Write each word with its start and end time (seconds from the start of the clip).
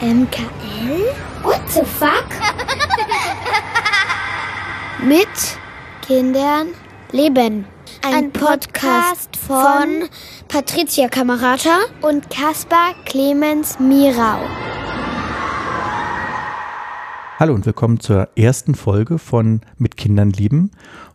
MKL? 0.00 1.12
What 1.42 1.60
the 1.68 1.84
fuck? 1.84 2.26
Mit 5.02 5.28
Kindern 6.06 6.68
leben. 7.10 7.66
Ein, 8.02 8.30
Podcast 8.30 9.36
von 9.36 10.08
Patricia 10.46 11.08
Kamerata 11.08 11.78
und 12.00 12.30
Caspar 12.30 12.94
Clemens 13.06 13.80
Mirau. 13.80 14.38
Hallo 17.40 17.54
und 17.54 17.64
willkommen 17.66 18.00
zur 18.00 18.26
ersten 18.34 18.74
Folge 18.74 19.16
von 19.16 19.60
Mit 19.78 19.96
Kindern 19.96 20.30
lieben. 20.30 20.72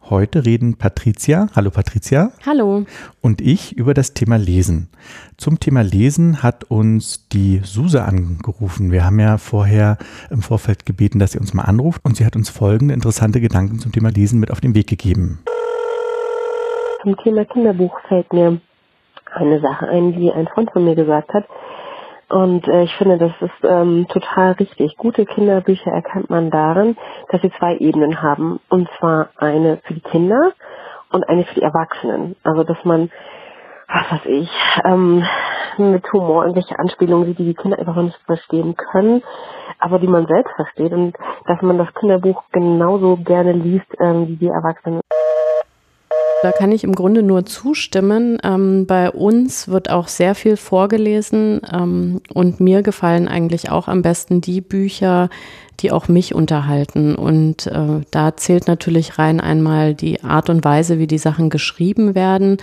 Heute 0.09 0.45
reden 0.45 0.77
Patricia, 0.77 1.47
hallo 1.53 1.69
Patricia. 1.69 2.29
Hallo. 2.45 2.85
Und 3.21 3.41
ich 3.41 3.75
über 3.75 3.93
das 3.93 4.13
Thema 4.13 4.37
Lesen. 4.37 4.87
Zum 5.35 5.59
Thema 5.59 5.81
Lesen 5.81 6.41
hat 6.41 6.63
uns 6.71 7.27
die 7.27 7.59
Suse 7.65 8.05
angerufen. 8.05 8.93
Wir 8.93 9.03
haben 9.03 9.19
ja 9.19 9.37
vorher 9.37 9.97
im 10.29 10.41
Vorfeld 10.41 10.85
gebeten, 10.85 11.19
dass 11.19 11.33
sie 11.33 11.39
uns 11.39 11.53
mal 11.53 11.63
anruft 11.63 11.99
und 12.05 12.15
sie 12.15 12.25
hat 12.25 12.37
uns 12.37 12.49
folgende 12.49 12.93
interessante 12.93 13.41
Gedanken 13.41 13.79
zum 13.79 13.91
Thema 13.91 14.09
Lesen 14.09 14.39
mit 14.39 14.49
auf 14.49 14.61
den 14.61 14.75
Weg 14.75 14.87
gegeben. 14.87 15.43
Zum 17.01 17.17
Thema 17.17 17.43
Kinderbuch 17.43 17.99
fällt 18.07 18.31
mir 18.31 18.61
eine 19.33 19.59
Sache 19.59 19.87
ein, 19.89 20.13
die 20.13 20.31
ein 20.31 20.47
Freund 20.47 20.71
von 20.71 20.85
mir 20.85 20.95
gesagt 20.95 21.33
hat. 21.33 21.43
Und 22.29 22.67
äh, 22.67 22.83
ich 22.83 22.95
finde, 22.95 23.17
das 23.17 23.31
ist 23.41 23.63
ähm, 23.63 24.07
total 24.09 24.53
richtig. 24.53 24.97
Gute 24.97 25.25
Kinderbücher 25.25 25.91
erkennt 25.91 26.29
man 26.29 26.49
darin, 26.49 26.97
dass 27.29 27.41
sie 27.41 27.51
zwei 27.59 27.75
Ebenen 27.77 28.21
haben. 28.21 28.59
Und 28.69 28.89
zwar 28.99 29.29
eine 29.37 29.77
für 29.83 29.93
die 29.93 30.01
Kinder 30.01 30.53
und 31.11 31.27
eine 31.27 31.43
für 31.43 31.55
die 31.55 31.61
Erwachsenen. 31.61 32.35
Also 32.43 32.63
dass 32.63 32.83
man, 32.83 33.11
was 33.87 34.11
weiß 34.11 34.25
ich, 34.25 34.49
ähm, 34.83 35.23
mit 35.77 36.11
Humor 36.11 36.43
irgendwelche 36.43 36.77
Anspielungen 36.77 37.27
sieht, 37.27 37.39
die 37.39 37.45
die 37.45 37.55
Kinder 37.55 37.77
einfach 37.77 37.95
noch 37.95 38.03
nicht 38.03 38.19
verstehen 38.25 38.75
können, 38.75 39.23
aber 39.79 39.99
die 39.99 40.07
man 40.07 40.25
selbst 40.25 40.53
versteht. 40.55 40.93
Und 40.93 41.15
dass 41.45 41.61
man 41.61 41.77
das 41.77 41.93
Kinderbuch 41.93 42.43
genauso 42.51 43.17
gerne 43.17 43.51
liest 43.51 43.87
ähm, 43.99 44.27
wie 44.27 44.37
die 44.37 44.47
Erwachsenen. 44.47 45.01
Da 46.43 46.51
kann 46.51 46.73
ich 46.73 46.83
im 46.83 46.93
Grunde 46.93 47.23
nur 47.23 47.45
zustimmen. 47.45 48.37
Ähm, 48.43 48.85
bei 48.85 49.09
uns 49.09 49.69
wird 49.69 49.89
auch 49.89 50.09
sehr 50.09 50.35
viel 50.35 50.57
vorgelesen 50.57 51.61
ähm, 51.71 52.19
und 52.33 52.59
mir 52.59 52.81
gefallen 52.83 53.29
eigentlich 53.29 53.71
auch 53.71 53.87
am 53.87 54.01
besten 54.01 54.41
die 54.41 54.59
Bücher, 54.59 55.29
die 55.79 55.89
auch 55.93 56.09
mich 56.09 56.35
unterhalten. 56.35 57.15
Und 57.15 57.67
äh, 57.67 58.01
da 58.11 58.35
zählt 58.35 58.67
natürlich 58.67 59.17
rein 59.17 59.39
einmal 59.39 59.93
die 59.93 60.21
Art 60.21 60.49
und 60.49 60.65
Weise, 60.65 60.99
wie 60.99 61.07
die 61.07 61.17
Sachen 61.17 61.49
geschrieben 61.49 62.13
werden. 62.13 62.57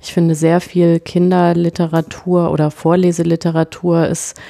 Ich 0.00 0.14
finde 0.14 0.36
sehr 0.36 0.60
viel 0.60 1.00
Kinderliteratur 1.00 2.52
oder 2.52 2.70
Vorleseliteratur 2.70 4.06
ist 4.06 4.40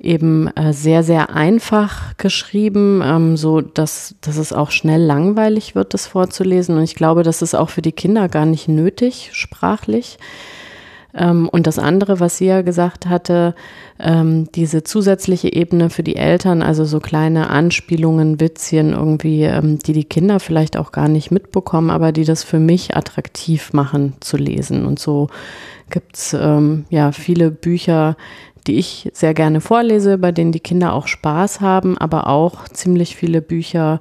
eben 0.00 0.48
äh, 0.56 0.72
sehr, 0.72 1.02
sehr 1.02 1.30
einfach 1.34 2.16
geschrieben, 2.16 3.02
ähm, 3.04 3.36
so 3.36 3.60
dass, 3.60 4.14
dass 4.20 4.36
es 4.36 4.52
auch 4.52 4.70
schnell 4.70 5.02
langweilig 5.02 5.74
wird, 5.74 5.94
das 5.94 6.06
vorzulesen. 6.06 6.76
Und 6.76 6.84
ich 6.84 6.94
glaube, 6.94 7.22
das 7.22 7.42
ist 7.42 7.54
auch 7.54 7.70
für 7.70 7.82
die 7.82 7.92
Kinder 7.92 8.28
gar 8.28 8.46
nicht 8.46 8.68
nötig, 8.68 9.30
sprachlich. 9.32 10.18
Ähm, 11.14 11.48
und 11.48 11.66
das 11.66 11.78
andere, 11.78 12.20
was 12.20 12.38
sie 12.38 12.46
ja 12.46 12.62
gesagt 12.62 13.06
hatte, 13.06 13.54
ähm, 13.98 14.50
diese 14.52 14.84
zusätzliche 14.84 15.52
Ebene 15.52 15.90
für 15.90 16.02
die 16.02 16.16
Eltern, 16.16 16.62
also 16.62 16.84
so 16.84 17.00
kleine 17.00 17.48
Anspielungen, 17.48 18.40
Witzchen 18.40 18.92
irgendwie, 18.92 19.44
ähm, 19.44 19.78
die 19.78 19.92
die 19.92 20.04
Kinder 20.04 20.38
vielleicht 20.40 20.76
auch 20.76 20.92
gar 20.92 21.08
nicht 21.08 21.30
mitbekommen, 21.30 21.90
aber 21.90 22.12
die 22.12 22.24
das 22.24 22.44
für 22.44 22.58
mich 22.58 22.96
attraktiv 22.96 23.72
machen 23.72 24.14
zu 24.20 24.36
lesen. 24.36 24.84
Und 24.84 24.98
so 24.98 25.28
gibt's 25.90 26.34
ähm, 26.34 26.84
ja 26.90 27.12
viele 27.12 27.50
Bücher, 27.50 28.16
die 28.66 28.78
ich 28.78 29.10
sehr 29.14 29.32
gerne 29.32 29.62
vorlese, 29.62 30.18
bei 30.18 30.30
denen 30.30 30.52
die 30.52 30.60
Kinder 30.60 30.92
auch 30.92 31.06
Spaß 31.06 31.62
haben, 31.62 31.96
aber 31.96 32.26
auch 32.26 32.68
ziemlich 32.68 33.16
viele 33.16 33.40
Bücher, 33.40 33.98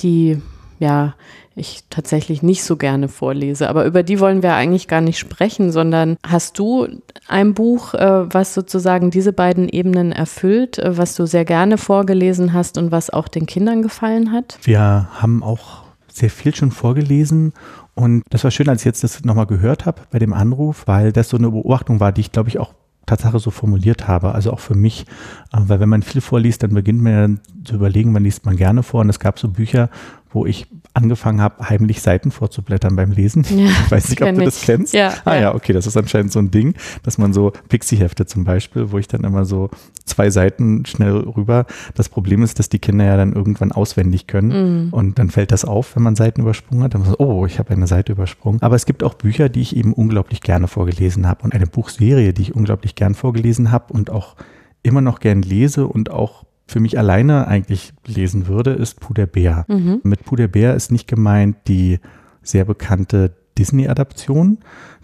die 0.00 0.42
ja 0.78 1.14
ich 1.58 1.84
tatsächlich 1.90 2.42
nicht 2.42 2.62
so 2.62 2.76
gerne 2.76 3.08
vorlese. 3.08 3.68
Aber 3.68 3.84
über 3.84 4.02
die 4.02 4.20
wollen 4.20 4.42
wir 4.42 4.54
eigentlich 4.54 4.88
gar 4.88 5.00
nicht 5.00 5.18
sprechen, 5.18 5.72
sondern 5.72 6.16
hast 6.24 6.58
du 6.58 6.86
ein 7.26 7.54
Buch, 7.54 7.94
äh, 7.94 8.32
was 8.32 8.54
sozusagen 8.54 9.10
diese 9.10 9.32
beiden 9.32 9.68
Ebenen 9.68 10.12
erfüllt, 10.12 10.78
äh, 10.78 10.96
was 10.96 11.14
du 11.14 11.26
sehr 11.26 11.44
gerne 11.44 11.76
vorgelesen 11.76 12.52
hast 12.52 12.78
und 12.78 12.90
was 12.92 13.10
auch 13.10 13.28
den 13.28 13.46
Kindern 13.46 13.82
gefallen 13.82 14.32
hat? 14.32 14.58
Wir 14.62 15.08
haben 15.12 15.42
auch 15.42 15.82
sehr 16.12 16.30
viel 16.30 16.54
schon 16.54 16.70
vorgelesen 16.70 17.52
und 17.94 18.22
das 18.30 18.44
war 18.44 18.50
schön, 18.50 18.68
als 18.68 18.82
ich 18.82 18.86
jetzt 18.86 19.04
das 19.04 19.24
nochmal 19.24 19.46
gehört 19.46 19.86
habe 19.86 20.02
bei 20.10 20.18
dem 20.18 20.32
Anruf, 20.32 20.84
weil 20.86 21.12
das 21.12 21.28
so 21.28 21.36
eine 21.36 21.50
Beobachtung 21.50 22.00
war, 22.00 22.12
die 22.12 22.22
ich 22.22 22.32
glaube 22.32 22.48
ich 22.48 22.58
auch 22.58 22.72
Tatsache 23.08 23.38
so 23.38 23.50
formuliert 23.50 24.06
habe. 24.06 24.32
Also 24.32 24.52
auch 24.52 24.60
für 24.60 24.74
mich, 24.74 25.06
äh, 25.52 25.58
weil 25.58 25.80
wenn 25.80 25.88
man 25.88 26.02
viel 26.02 26.20
vorliest, 26.20 26.62
dann 26.62 26.74
beginnt 26.74 27.02
man 27.02 27.12
ja 27.12 27.64
zu 27.64 27.74
überlegen, 27.74 28.14
wann 28.14 28.24
liest 28.24 28.46
man 28.46 28.56
gerne 28.56 28.82
vor. 28.82 29.00
Und 29.00 29.08
es 29.08 29.18
gab 29.18 29.38
so 29.38 29.48
Bücher, 29.48 29.88
wo 30.30 30.46
ich 30.46 30.66
angefangen 30.94 31.40
habe, 31.40 31.68
heimlich 31.68 32.02
Seiten 32.02 32.30
vorzublättern 32.30 32.96
beim 32.96 33.12
Lesen. 33.12 33.44
Ja, 33.50 33.66
ich 33.84 33.90
weiß 33.90 34.08
nicht, 34.10 34.22
ob 34.22 34.34
du 34.34 34.44
das 34.44 34.60
kennst. 34.62 34.94
Ja, 34.94 35.14
ah 35.24 35.34
ja. 35.34 35.40
ja, 35.40 35.54
okay, 35.54 35.72
das 35.72 35.86
ist 35.86 35.96
anscheinend 35.96 36.32
so 36.32 36.38
ein 36.38 36.50
Ding, 36.50 36.74
dass 37.02 37.18
man 37.18 37.32
so 37.32 37.52
Pixie-Hefte 37.68 38.26
zum 38.26 38.44
Beispiel, 38.44 38.90
wo 38.90 38.98
ich 38.98 39.08
dann 39.08 39.24
immer 39.24 39.44
so 39.44 39.70
zwei 40.04 40.30
Seiten 40.30 40.84
schnell 40.86 41.16
rüber. 41.16 41.66
Das 41.94 42.08
Problem 42.08 42.42
ist, 42.42 42.58
dass 42.58 42.68
die 42.68 42.78
Kinder 42.78 43.04
ja 43.04 43.16
dann 43.16 43.32
irgendwann 43.32 43.72
auswendig 43.72 44.26
können 44.26 44.86
mhm. 44.86 44.92
und 44.92 45.18
dann 45.18 45.30
fällt 45.30 45.52
das 45.52 45.64
auf, 45.64 45.96
wenn 45.96 46.02
man 46.02 46.16
Seiten 46.16 46.40
übersprungen 46.40 46.84
hat. 46.84 46.94
Dann 46.94 47.02
man 47.02 47.10
so, 47.10 47.18
oh, 47.18 47.46
ich 47.46 47.58
habe 47.58 47.70
eine 47.70 47.86
Seite 47.86 48.12
übersprungen. 48.12 48.62
Aber 48.62 48.76
es 48.76 48.86
gibt 48.86 49.02
auch 49.02 49.14
Bücher, 49.14 49.48
die 49.48 49.60
ich 49.60 49.76
eben 49.76 49.92
unglaublich 49.92 50.40
gerne 50.40 50.68
vorgelesen 50.68 51.28
habe 51.28 51.44
und 51.44 51.54
eine 51.54 51.66
Buchserie, 51.66 52.32
die 52.32 52.42
ich 52.42 52.54
unglaublich 52.54 52.94
gern 52.94 53.14
vorgelesen 53.14 53.70
habe 53.70 53.92
und 53.92 54.10
auch 54.10 54.36
immer 54.82 55.00
noch 55.00 55.20
gern 55.20 55.42
lese 55.42 55.86
und 55.86 56.10
auch 56.10 56.44
für 56.68 56.80
mich 56.80 56.98
alleine 56.98 57.48
eigentlich 57.48 57.94
lesen 58.06 58.46
würde, 58.46 58.72
ist 58.72 59.00
Puder 59.00 59.26
Bär. 59.26 59.64
Mhm. 59.68 60.00
Mit 60.04 60.24
Puder 60.24 60.48
Bär 60.48 60.74
ist 60.74 60.92
nicht 60.92 61.08
gemeint 61.08 61.56
die 61.66 61.98
sehr 62.42 62.66
bekannte 62.66 63.32
Disney-Adaption, 63.56 64.58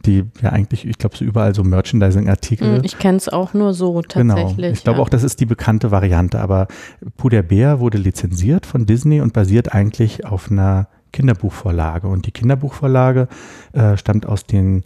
die 0.06 0.24
ja 0.40 0.50
eigentlich, 0.50 0.86
ich 0.86 0.98
glaube, 0.98 1.16
so 1.16 1.24
überall 1.24 1.54
so 1.54 1.64
Merchandising-Artikel. 1.64 2.78
Mhm, 2.78 2.84
ich 2.84 2.98
kenne 2.98 3.16
es 3.16 3.28
auch 3.28 3.54
nur 3.54 3.72
so 3.72 4.02
tatsächlich. 4.02 4.56
Genau. 4.56 4.68
Ich 4.68 4.84
glaube 4.84 4.98
ja. 4.98 5.02
auch, 5.02 5.08
das 5.08 5.24
ist 5.24 5.40
die 5.40 5.46
bekannte 5.46 5.90
Variante, 5.90 6.38
aber 6.40 6.68
Puder 7.16 7.42
Bär 7.42 7.80
wurde 7.80 7.98
lizenziert 7.98 8.66
von 8.66 8.84
Disney 8.86 9.22
und 9.22 9.32
basiert 9.32 9.74
eigentlich 9.74 10.26
auf 10.26 10.50
einer 10.50 10.88
Kinderbuchvorlage. 11.12 12.08
Und 12.08 12.26
die 12.26 12.32
Kinderbuchvorlage 12.32 13.28
äh, 13.72 13.96
stammt 13.96 14.26
aus 14.26 14.44
den 14.46 14.84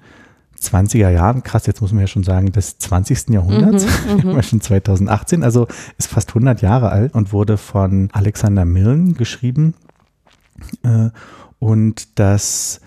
20er 0.60 1.10
Jahren, 1.10 1.42
krass, 1.42 1.66
jetzt 1.66 1.80
muss 1.80 1.92
man 1.92 2.00
ja 2.00 2.06
schon 2.06 2.24
sagen, 2.24 2.52
des 2.52 2.78
20. 2.78 3.30
Jahrhunderts, 3.30 3.86
mhm, 4.06 4.32
mhm. 4.34 4.42
schon 4.42 4.60
2018, 4.60 5.42
also 5.42 5.66
ist 5.98 6.08
fast 6.08 6.30
100 6.30 6.62
Jahre 6.62 6.90
alt 6.90 7.14
und 7.14 7.32
wurde 7.32 7.56
von 7.56 8.10
Alexander 8.12 8.64
Milne 8.64 9.14
geschrieben. 9.14 9.74
Äh, 10.82 11.10
und 11.58 12.18
das 12.18 12.80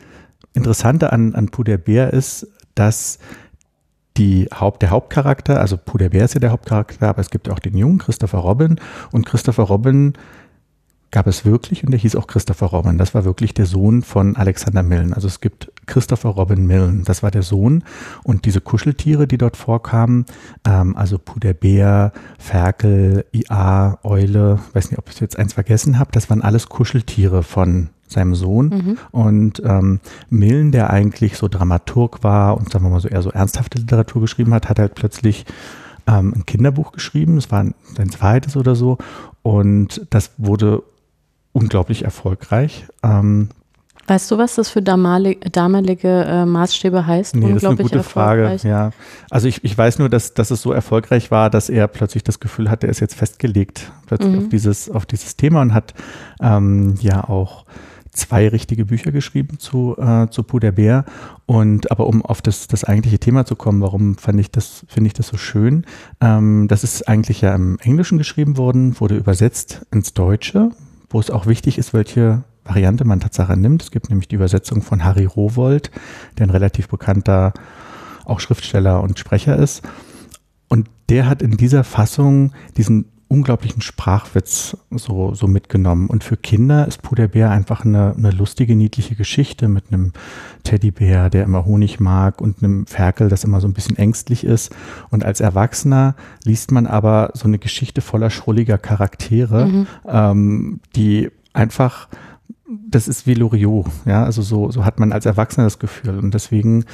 Interessante 0.53 1.13
an, 1.13 1.35
an 1.35 1.49
Puder 1.49 1.77
Bär 1.77 2.13
ist, 2.13 2.47
dass 2.75 3.19
die 4.17 4.49
Haupt, 4.53 4.81
der 4.81 4.89
Hauptcharakter, 4.89 5.59
also 5.59 5.77
Puder 5.77 6.09
Bär 6.09 6.25
ist 6.25 6.33
ja 6.33 6.39
der 6.39 6.51
Hauptcharakter, 6.51 7.07
aber 7.07 7.21
es 7.21 7.29
gibt 7.29 7.49
auch 7.49 7.59
den 7.59 7.77
jungen 7.77 7.97
Christopher 7.97 8.39
Robin 8.39 8.79
und 9.11 9.25
Christopher 9.25 9.63
Robin 9.63 10.13
gab 11.11 11.27
es 11.27 11.45
wirklich 11.45 11.83
und 11.83 11.91
der 11.91 11.99
hieß 11.99 12.16
auch 12.16 12.25
Christopher 12.25 12.67
Robin. 12.67 12.97
Das 12.97 13.13
war 13.13 13.25
wirklich 13.25 13.53
der 13.53 13.66
Sohn 13.66 14.01
von 14.01 14.38
Alexander 14.38 14.81
Milne. 14.81 15.13
Also 15.13 15.27
es 15.27 15.41
gibt 15.41 15.72
Christopher 15.85 16.29
Robin 16.29 16.66
Milne, 16.66 17.03
das 17.03 17.22
war 17.22 17.31
der 17.31 17.44
Sohn. 17.44 17.83
Und 18.23 18.45
diese 18.45 18.61
Kuscheltiere, 18.61 19.27
die 19.27 19.38
dort 19.38 19.57
vorkamen, 19.57 20.25
ähm, 20.66 20.95
also 20.95 21.17
Puderbär, 21.17 22.13
Ferkel, 22.39 23.25
IA, 23.33 24.00
Eule, 24.03 24.59
weiß 24.73 24.91
nicht, 24.91 25.00
ob 25.00 25.09
ich 25.09 25.19
jetzt 25.19 25.38
eins 25.38 25.53
vergessen 25.53 26.00
habe, 26.00 26.11
das 26.13 26.29
waren 26.29 26.41
alles 26.41 26.69
Kuscheltiere 26.69 27.44
von 27.44 27.89
seinem 28.07 28.35
Sohn. 28.35 28.67
Mhm. 28.69 28.97
Und 29.11 29.61
ähm, 29.66 30.00
Milne, 30.29 30.71
der 30.71 30.91
eigentlich 30.91 31.38
so 31.38 31.50
Dramaturg 31.50 32.23
war 32.23 32.57
und 32.57 32.71
sagen 32.71 32.85
wir 32.85 32.89
mal 32.89 33.01
so 33.01 33.09
eher 33.09 33.21
so 33.21 33.31
ernsthafte 33.31 33.79
Literatur 33.79 34.21
geschrieben 34.21 34.53
hat, 34.53 34.69
hat 34.69 34.79
halt 34.79 34.95
plötzlich 34.95 35.45
ähm, 36.07 36.33
ein 36.35 36.45
Kinderbuch 36.45 36.94
geschrieben. 36.94 37.38
Es 37.38 37.51
war 37.51 37.65
sein 37.95 38.09
zweites 38.09 38.56
oder 38.56 38.75
so. 38.75 38.97
Und 39.44 40.06
das 40.09 40.31
wurde 40.38 40.83
unglaublich 41.53 42.03
erfolgreich. 42.03 42.86
Ähm, 43.03 43.50
Weißt 44.07 44.30
du, 44.31 44.38
was 44.38 44.56
das 44.56 44.69
für 44.69 44.81
damalige, 44.81 45.50
damalige 45.51 46.25
äh, 46.25 46.45
Maßstäbe 46.45 47.06
heißt? 47.06 47.36
Nee, 47.36 47.53
das 47.53 47.63
ist 47.63 47.65
eine 47.65 47.77
gute 47.77 48.03
Frage. 48.03 48.57
Ja, 48.63 48.92
also 49.30 49.48
ich, 49.48 49.63
ich 49.63 49.77
weiß 49.77 50.00
nur, 50.00 50.09
dass, 50.09 50.33
dass 50.33 50.51
es 50.51 50.62
so 50.62 50.74
erfolgreich 50.74 51.31
war, 51.31 51.50
dass 51.50 51.69
er 51.69 51.88
plötzlich 51.88 52.24
das 52.24 52.39
Gefühl 52.39 52.69
hatte, 52.69 52.88
er 52.88 52.92
ist 52.92 53.00
jetzt 53.00 53.15
festgelegt 53.15 53.92
plötzlich 54.07 54.33
mhm. 54.33 54.39
auf 54.39 54.50
dieses 54.50 54.89
auf 54.89 55.06
dieses 55.06 55.38
Thema 55.38 55.62
und 55.62 55.74
hat 55.74 55.94
ähm, 56.42 56.95
ja 57.00 57.24
auch 57.24 57.65
zwei 58.12 58.50
richtige 58.50 58.86
Bücher 58.86 59.12
geschrieben 59.12 59.59
zu 59.59 59.95
äh, 59.98 60.27
zu 60.30 60.44
Puder 60.44 60.74
Bär 60.74 61.06
und 61.45 61.89
aber 61.92 62.07
um 62.07 62.25
auf 62.25 62.42
das 62.42 62.68
das 62.68 62.83
eigentliche 62.83 63.19
Thema 63.19 63.45
zu 63.45 63.56
kommen, 63.56 63.81
warum 63.81 64.18
fand 64.18 64.39
ich 64.39 64.51
das 64.51 64.86
finde 64.89 65.07
ich 65.07 65.13
das 65.13 65.27
so 65.27 65.38
schön? 65.38 65.86
Ähm, 66.19 66.68
das 66.68 66.83
ist 66.83 67.07
eigentlich 67.07 67.39
ja 67.42 67.56
im 67.56 67.77
Englischen 67.80 68.18
geschrieben 68.18 68.57
worden, 68.57 69.00
wurde 69.00 69.15
übersetzt 69.15 69.86
ins 69.92 70.13
Deutsche 70.13 70.71
wo 71.13 71.19
es 71.19 71.30
auch 71.30 71.46
wichtig 71.46 71.78
ist, 71.78 71.94
welche 71.94 72.44
Variante 72.63 73.06
man 73.06 73.19
Tatsache 73.19 73.58
nimmt. 73.58 73.84
Es 73.84 73.92
gibt 73.92 74.10
nämlich 74.10 74.28
die 74.28 74.36
Übersetzung 74.36 74.81
von 74.81 75.04
Harry 75.04 75.25
Rowold, 75.25 75.92
der 76.38 76.48
ein 76.48 76.52
relativ 76.52 76.88
bekannter 76.88 77.54
auch 78.25 78.40
Schriftsteller 78.40 79.02
und 79.02 79.19
Sprecher 79.19 79.58
ist. 79.58 79.81
Und 80.68 80.90
der 81.10 81.28
hat 81.28 81.42
in 81.42 81.58
dieser 81.58 81.84
Fassung 81.84 82.54
diesen 82.78 83.06
unglaublichen 83.31 83.81
Sprachwitz 83.81 84.75
so, 84.89 85.33
so 85.33 85.48
mitgenommen. 85.48 86.07
Und 86.07 86.24
für 86.24 86.36
Kinder 86.36 86.86
ist 86.86 87.01
Puderbär 87.01 87.50
einfach 87.50 87.86
eine, 87.86 88.13
eine 88.18 88.31
lustige, 88.31 88.75
niedliche 88.75 89.16
Geschichte 89.16 89.69
mit 89.69 89.86
einem 89.88 90.12
Teddybär, 90.63 91.30
der 91.30 91.45
immer 91.45 91.63
Honig 91.63 92.01
mag 92.01 92.42
und 92.42 92.62
einem 92.62 92.86
Ferkel, 92.88 93.30
das 93.30 93.45
immer 93.45 93.62
so 93.62 93.68
ein 93.69 93.74
bisschen 93.74 93.98
ängstlich 93.98 94.44
ist. 94.44 94.75
Und 95.12 95.24
als 95.24 95.39
Erwachsener 95.39 96.16
liest 96.44 96.72
man 96.72 96.86
aber 96.86 97.31
so 97.33 97.45
eine 97.45 97.57
Geschichte 97.57 98.01
voller 98.01 98.30
schrulliger 98.30 98.78
Charaktere, 98.78 99.66
mhm. 99.66 99.88
ähm, 100.06 100.80
die 100.95 101.31
einfach 101.54 102.10
das 102.89 103.10
ist 103.10 103.27
wie 103.27 103.34
Loriot, 103.34 103.88
ja, 104.06 104.24
also 104.24 104.42
so, 104.42 104.72
so 104.72 104.86
hat 104.86 104.98
man 104.98 105.12
als 105.12 105.25
Erwachsener 105.25 105.66
das 105.66 105.77
Gefühl 105.77 106.18
und 106.18 106.34
deswegen 106.34 106.86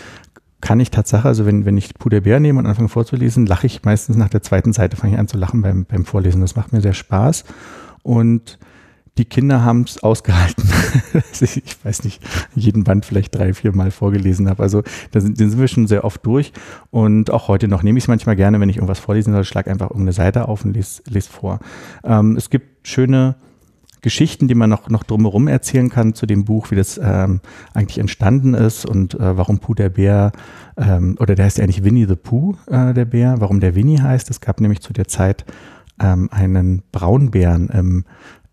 kann 0.62 0.80
ich 0.80 0.90
Tatsache, 0.90 1.28
also 1.28 1.46
wenn, 1.46 1.66
wenn 1.66 1.78
ich 1.78 1.94
Puderbär 1.94 2.40
nehme 2.40 2.60
und 2.60 2.66
anfange 2.66 2.90
vorzulesen, 2.90 3.46
lache 3.46 3.68
ich 3.68 3.84
meistens 3.84 4.18
nach 4.18 4.30
der 4.30 4.42
zweiten 4.42 4.74
Seite, 4.74 4.98
fange 4.98 5.14
ich 5.14 5.20
an 5.20 5.28
zu 5.28 5.38
lachen 5.38 5.62
beim, 5.62 5.86
beim 5.86 6.06
Vorlesen. 6.06 6.42
Das 6.42 6.56
macht 6.56 6.74
mir 6.74 6.82
sehr 6.82 6.94
Spaß. 6.94 7.44
Und 8.02 8.58
die 9.18 9.26
Kinder 9.26 9.64
haben 9.64 9.82
es 9.82 10.02
ausgehalten. 10.02 10.70
ich 11.42 11.76
weiß 11.84 12.04
nicht, 12.04 12.22
jeden 12.56 12.84
Band 12.84 13.06
vielleicht 13.06 13.36
drei, 13.36 13.54
vier 13.54 13.76
Mal 13.76 13.92
vorgelesen 13.92 14.50
habe. 14.50 14.64
Also 14.64 14.84
da 15.12 15.22
sind, 15.22 15.40
den 15.40 15.50
sind 15.50 15.60
wir 15.60 15.68
schon 15.68 15.88
sehr 15.88 16.04
oft 16.04 16.26
durch. 16.26 16.54
Und 16.92 17.32
auch 17.32 17.48
heute 17.48 17.68
noch 17.68 17.84
nehme 17.84 17.98
ich 17.98 18.06
es 18.06 18.08
manchmal 18.08 18.36
gerne, 18.36 18.60
wenn 18.60 18.70
ich 18.70 18.78
irgendwas 18.78 19.00
vorlesen 19.00 19.34
soll, 19.34 19.44
schlag 19.44 19.68
einfach 19.68 19.90
irgendeine 19.90 20.14
Seite 20.14 20.48
auf 20.48 20.66
und 20.66 20.74
lese, 20.74 21.02
lese 21.08 21.30
vor. 21.30 21.60
Ähm, 22.04 22.36
es 22.36 22.50
gibt 22.50 22.88
schöne 22.88 23.36
Geschichten, 24.02 24.48
die 24.48 24.56
man 24.56 24.70
noch, 24.70 24.90
noch 24.90 25.04
drumherum 25.04 25.48
erzählen 25.48 25.90
kann 25.90 26.14
zu 26.14 26.26
dem 26.26 26.46
Buch, 26.46 26.72
wie 26.72 26.76
das 26.76 27.00
ähm, 27.02 27.42
eigentlich 27.74 27.98
entstanden 27.98 28.54
ist 28.54 28.86
und 28.86 29.16
äh, 29.16 29.38
warum 29.38 29.60
Pooh 29.60 29.74
der 29.74 29.90
Bär, 29.90 30.32
ähm, 30.78 31.16
oder 31.20 31.36
der 31.36 31.46
heißt 31.46 31.58
ja 31.58 31.64
eigentlich 31.64 31.84
Winnie 31.84 32.06
the 32.06 32.16
Pooh, 32.16 32.56
äh, 32.68 32.94
der 32.94 33.06
Bär, 33.06 33.36
warum 33.40 33.60
der 33.60 33.76
Winnie 33.76 34.02
heißt. 34.02 34.30
Es 34.30 34.42
gab 34.42 34.62
nämlich 34.62 34.82
zu 34.82 34.94
der 34.94 35.08
Zeit 35.08 35.46
ähm, 36.00 36.30
einen 36.32 36.84
Braunbären 36.92 37.70
im 37.70 38.06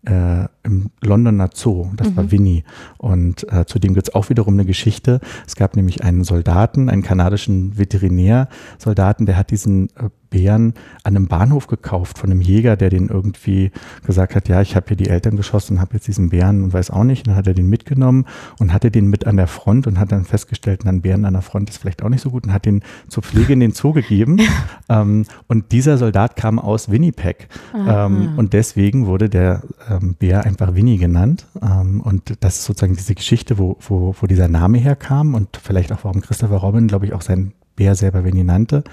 äh, 0.05 0.47
im 0.63 0.91
Londoner 1.01 1.49
Zoo. 1.53 1.87
Das 1.95 2.09
mhm. 2.09 2.17
war 2.17 2.31
Winnie. 2.31 2.63
Und 2.97 3.51
äh, 3.51 3.65
zudem 3.65 3.93
gibt 3.93 4.09
es 4.09 4.15
auch 4.15 4.29
wiederum 4.29 4.53
eine 4.53 4.65
Geschichte. 4.65 5.19
Es 5.45 5.55
gab 5.55 5.75
nämlich 5.75 6.03
einen 6.03 6.23
Soldaten, 6.23 6.89
einen 6.89 7.01
kanadischen 7.01 7.77
Veterinärsoldaten, 7.77 9.25
der 9.25 9.37
hat 9.37 9.51
diesen 9.51 9.89
äh, 9.95 10.09
Bären 10.35 10.73
an 11.03 11.15
einem 11.15 11.27
Bahnhof 11.27 11.67
gekauft 11.67 12.17
von 12.17 12.29
einem 12.29 12.41
Jäger, 12.41 12.75
der 12.75 12.89
den 12.89 13.07
irgendwie 13.07 13.71
gesagt 14.05 14.35
hat, 14.35 14.49
ja, 14.49 14.59
ich 14.59 14.75
habe 14.75 14.87
hier 14.89 14.97
die 14.97 15.07
Eltern 15.07 15.37
geschossen, 15.37 15.79
habe 15.79 15.93
jetzt 15.93 16.07
diesen 16.07 16.27
Bären 16.27 16.61
und 16.61 16.73
weiß 16.73 16.91
auch 16.91 17.05
nicht. 17.05 17.21
Und 17.21 17.27
dann 17.29 17.37
hat 17.37 17.47
er 17.47 17.53
den 17.53 17.69
mitgenommen 17.69 18.25
und 18.59 18.73
hatte 18.73 18.91
den 18.91 19.07
mit 19.07 19.25
an 19.25 19.37
der 19.37 19.47
Front 19.47 19.87
und 19.87 19.97
hat 19.97 20.11
dann 20.11 20.25
festgestellt, 20.25 20.85
ein 20.85 21.01
Bären 21.01 21.23
an 21.23 21.33
der 21.33 21.41
Front 21.41 21.69
ist 21.69 21.77
vielleicht 21.77 22.03
auch 22.03 22.09
nicht 22.09 22.19
so 22.19 22.31
gut 22.31 22.45
und 22.45 22.51
hat 22.51 22.65
den 22.65 22.83
zur 23.07 23.23
Pflege 23.23 23.53
in 23.53 23.61
den 23.61 23.71
Zoo 23.71 23.93
gegeben. 23.93 24.41
ähm, 24.89 25.23
und 25.47 25.71
dieser 25.71 25.97
Soldat 25.97 26.35
kam 26.35 26.59
aus 26.59 26.91
Winnipeg. 26.91 27.47
Ähm, 27.73 28.33
und 28.35 28.51
deswegen 28.51 29.05
wurde 29.05 29.29
der 29.29 29.61
ähm, 29.89 30.15
Bär 30.19 30.43
einfach 30.43 30.75
Winnie 30.75 30.97
genannt. 30.97 31.45
Ähm, 31.61 32.01
und 32.01 32.35
das 32.41 32.57
ist 32.57 32.65
sozusagen 32.65 32.97
diese 32.97 33.15
Geschichte, 33.15 33.57
wo, 33.57 33.77
wo, 33.87 34.13
wo 34.19 34.27
dieser 34.27 34.49
Name 34.49 34.79
herkam 34.79 35.33
und 35.33 35.57
vielleicht 35.63 35.93
auch 35.93 35.99
warum 36.03 36.19
Christopher 36.19 36.57
Robin, 36.57 36.87
glaube 36.87 37.05
ich, 37.05 37.13
auch 37.13 37.21
seinen 37.21 37.53
Bär 37.75 37.95
selber 37.95 38.23
Winnie 38.23 38.43
nannte. 38.43 38.83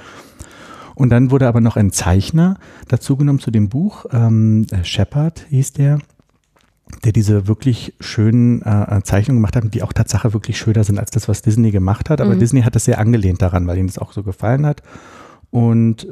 Und 0.95 1.11
dann 1.11 1.31
wurde 1.31 1.49
aber 1.49 1.61
noch 1.61 1.77
ein 1.77 1.93
Zeichner 1.93 2.59
dazugenommen 2.89 3.41
zu 3.41 3.51
dem 3.51 3.69
Buch. 3.69 4.07
Ähm, 4.13 4.67
Shepard 4.83 5.47
hieß 5.51 5.73
der 5.73 5.99
der 7.05 7.13
diese 7.13 7.49
wirklich 7.49 7.95
schönen 8.01 8.63
äh, 8.63 9.01
Zeichnungen 9.03 9.39
gemacht 9.39 9.57
hat, 9.57 9.73
die 9.73 9.83
auch 9.83 9.93
Tatsache 9.93 10.35
wirklich 10.35 10.59
schöner 10.59 10.85
sind 10.85 10.99
als 10.99 11.11
das, 11.11 11.27
was 11.27 11.41
Disney 11.41 11.71
gemacht 11.71 12.11
hat. 12.11 12.21
Aber 12.21 12.35
mhm. 12.35 12.39
Disney 12.39 12.63
hat 12.63 12.75
das 12.75 12.85
sehr 12.85 12.99
angelehnt 12.99 13.41
daran, 13.41 13.67
weil 13.67 13.79
ihm 13.79 13.87
das 13.87 13.99
auch 13.99 14.13
so 14.13 14.23
gefallen 14.23 14.67
hat. 14.67 14.83
Und 15.51 16.07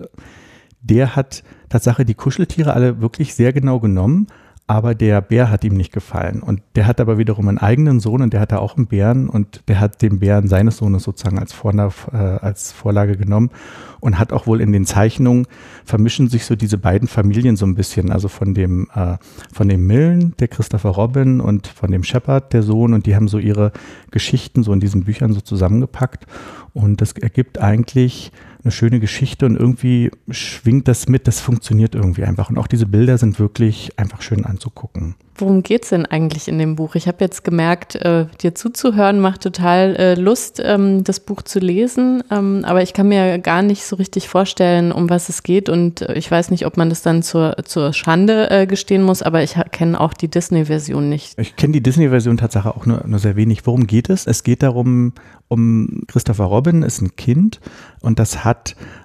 der 0.80 1.16
hat 1.16 1.44
Tatsache 1.68 2.04
die 2.04 2.14
Kuscheltiere 2.14 2.72
alle 2.72 3.00
wirklich 3.00 3.34
sehr 3.34 3.52
genau 3.52 3.80
genommen, 3.80 4.28
aber 4.70 4.94
der 4.94 5.20
Bär 5.20 5.50
hat 5.50 5.64
ihm 5.64 5.74
nicht 5.74 5.92
gefallen. 5.92 6.44
Und 6.44 6.62
der 6.76 6.86
hat 6.86 7.00
aber 7.00 7.18
wiederum 7.18 7.48
einen 7.48 7.58
eigenen 7.58 7.98
Sohn 7.98 8.22
und 8.22 8.32
der 8.32 8.38
hatte 8.38 8.60
auch 8.60 8.76
einen 8.76 8.86
Bären 8.86 9.28
und 9.28 9.64
der 9.66 9.80
hat 9.80 10.00
den 10.00 10.20
Bären 10.20 10.46
seines 10.46 10.76
Sohnes 10.76 11.02
sozusagen 11.02 11.40
als, 11.40 11.52
Vorlage, 11.52 11.92
äh, 12.12 12.16
als 12.16 12.70
Vorlage 12.70 13.16
genommen 13.16 13.50
und 13.98 14.20
hat 14.20 14.32
auch 14.32 14.46
wohl 14.46 14.60
in 14.60 14.70
den 14.70 14.86
Zeichnungen 14.86 15.48
vermischen 15.84 16.28
sich 16.28 16.44
so 16.44 16.54
diese 16.54 16.78
beiden 16.78 17.08
Familien 17.08 17.56
so 17.56 17.66
ein 17.66 17.74
bisschen, 17.74 18.12
also 18.12 18.28
von 18.28 18.54
dem, 18.54 18.86
äh, 18.94 19.16
von 19.52 19.68
dem 19.68 19.88
Millen, 19.88 20.36
der 20.38 20.46
Christopher 20.46 20.90
Robin 20.90 21.40
und 21.40 21.66
von 21.66 21.90
dem 21.90 22.04
Shepard, 22.04 22.52
der 22.52 22.62
Sohn. 22.62 22.94
Und 22.94 23.06
die 23.06 23.16
haben 23.16 23.26
so 23.26 23.38
ihre 23.38 23.72
Geschichten 24.12 24.62
so 24.62 24.72
in 24.72 24.78
diesen 24.78 25.02
Büchern 25.02 25.32
so 25.32 25.40
zusammengepackt. 25.40 26.26
Und 26.74 27.00
das 27.00 27.10
ergibt 27.14 27.58
eigentlich 27.58 28.30
eine 28.62 28.72
schöne 28.72 29.00
Geschichte 29.00 29.46
und 29.46 29.56
irgendwie 29.56 30.10
schwingt 30.30 30.88
das 30.88 31.08
mit, 31.08 31.26
das 31.26 31.40
funktioniert 31.40 31.94
irgendwie 31.94 32.24
einfach. 32.24 32.50
Und 32.50 32.58
auch 32.58 32.66
diese 32.66 32.86
Bilder 32.86 33.18
sind 33.18 33.38
wirklich 33.38 33.98
einfach 33.98 34.22
schön 34.22 34.44
anzugucken. 34.44 35.14
Worum 35.40 35.62
geht 35.62 35.84
es 35.84 35.88
denn 35.88 36.04
eigentlich 36.04 36.48
in 36.48 36.58
dem 36.58 36.76
Buch? 36.76 36.94
Ich 36.94 37.08
habe 37.08 37.18
jetzt 37.20 37.44
gemerkt, 37.44 37.94
äh, 37.94 38.26
dir 38.42 38.54
zuzuhören 38.54 39.20
macht 39.20 39.40
total 39.40 39.96
äh, 39.96 40.14
Lust, 40.14 40.60
ähm, 40.62 41.02
das 41.02 41.20
Buch 41.20 41.42
zu 41.42 41.60
lesen, 41.60 42.22
ähm, 42.30 42.62
aber 42.66 42.82
ich 42.82 42.92
kann 42.92 43.08
mir 43.08 43.38
gar 43.38 43.62
nicht 43.62 43.84
so 43.84 43.96
richtig 43.96 44.28
vorstellen, 44.28 44.92
um 44.92 45.08
was 45.08 45.30
es 45.30 45.42
geht 45.42 45.70
und 45.70 46.02
äh, 46.02 46.12
ich 46.14 46.30
weiß 46.30 46.50
nicht, 46.50 46.66
ob 46.66 46.76
man 46.76 46.90
das 46.90 47.00
dann 47.00 47.22
zur, 47.22 47.56
zur 47.64 47.94
Schande 47.94 48.50
äh, 48.50 48.66
gestehen 48.66 49.02
muss, 49.02 49.22
aber 49.22 49.42
ich 49.42 49.54
kenne 49.72 49.98
auch 49.98 50.12
die 50.12 50.28
Disney-Version 50.28 51.08
nicht. 51.08 51.38
Ich 51.38 51.56
kenne 51.56 51.72
die 51.72 51.82
Disney-Version 51.82 52.36
tatsächlich 52.36 52.74
auch 52.74 52.84
nur, 52.84 53.06
nur 53.06 53.18
sehr 53.18 53.36
wenig. 53.36 53.66
Worum 53.66 53.86
geht 53.86 54.10
es? 54.10 54.26
Es 54.26 54.42
geht 54.42 54.62
darum, 54.62 55.14
um 55.48 56.02
Christopher 56.06 56.44
Robin 56.44 56.82
ist 56.82 57.00
ein 57.00 57.16
Kind 57.16 57.60
und 58.02 58.18
das 58.18 58.44
hat 58.44 58.49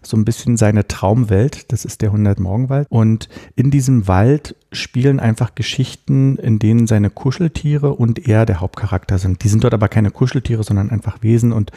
so 0.01 0.17
ein 0.17 0.25
bisschen 0.25 0.57
seine 0.57 0.87
Traumwelt, 0.87 1.71
das 1.71 1.85
ist 1.85 2.01
der 2.01 2.09
100 2.09 2.39
Morgenwald 2.39 2.87
und 2.89 3.29
in 3.55 3.71
diesem 3.71 4.07
Wald 4.07 4.55
spielen 4.71 5.19
einfach 5.19 5.55
Geschichten, 5.55 6.37
in 6.37 6.59
denen 6.59 6.87
seine 6.87 7.09
Kuscheltiere 7.09 7.93
und 7.93 8.27
er 8.27 8.45
der 8.45 8.59
Hauptcharakter 8.59 9.17
sind. 9.17 9.43
Die 9.43 9.49
sind 9.49 9.63
dort 9.63 9.73
aber 9.73 9.87
keine 9.87 10.11
Kuscheltiere, 10.11 10.63
sondern 10.63 10.89
einfach 10.89 11.21
Wesen 11.21 11.51
und 11.51 11.71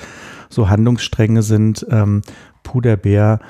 so 0.49 0.69
Handlungsstränge 0.69 1.43
sind 1.43 1.87
ähm, 1.91 2.23
Puderbär 2.63 3.41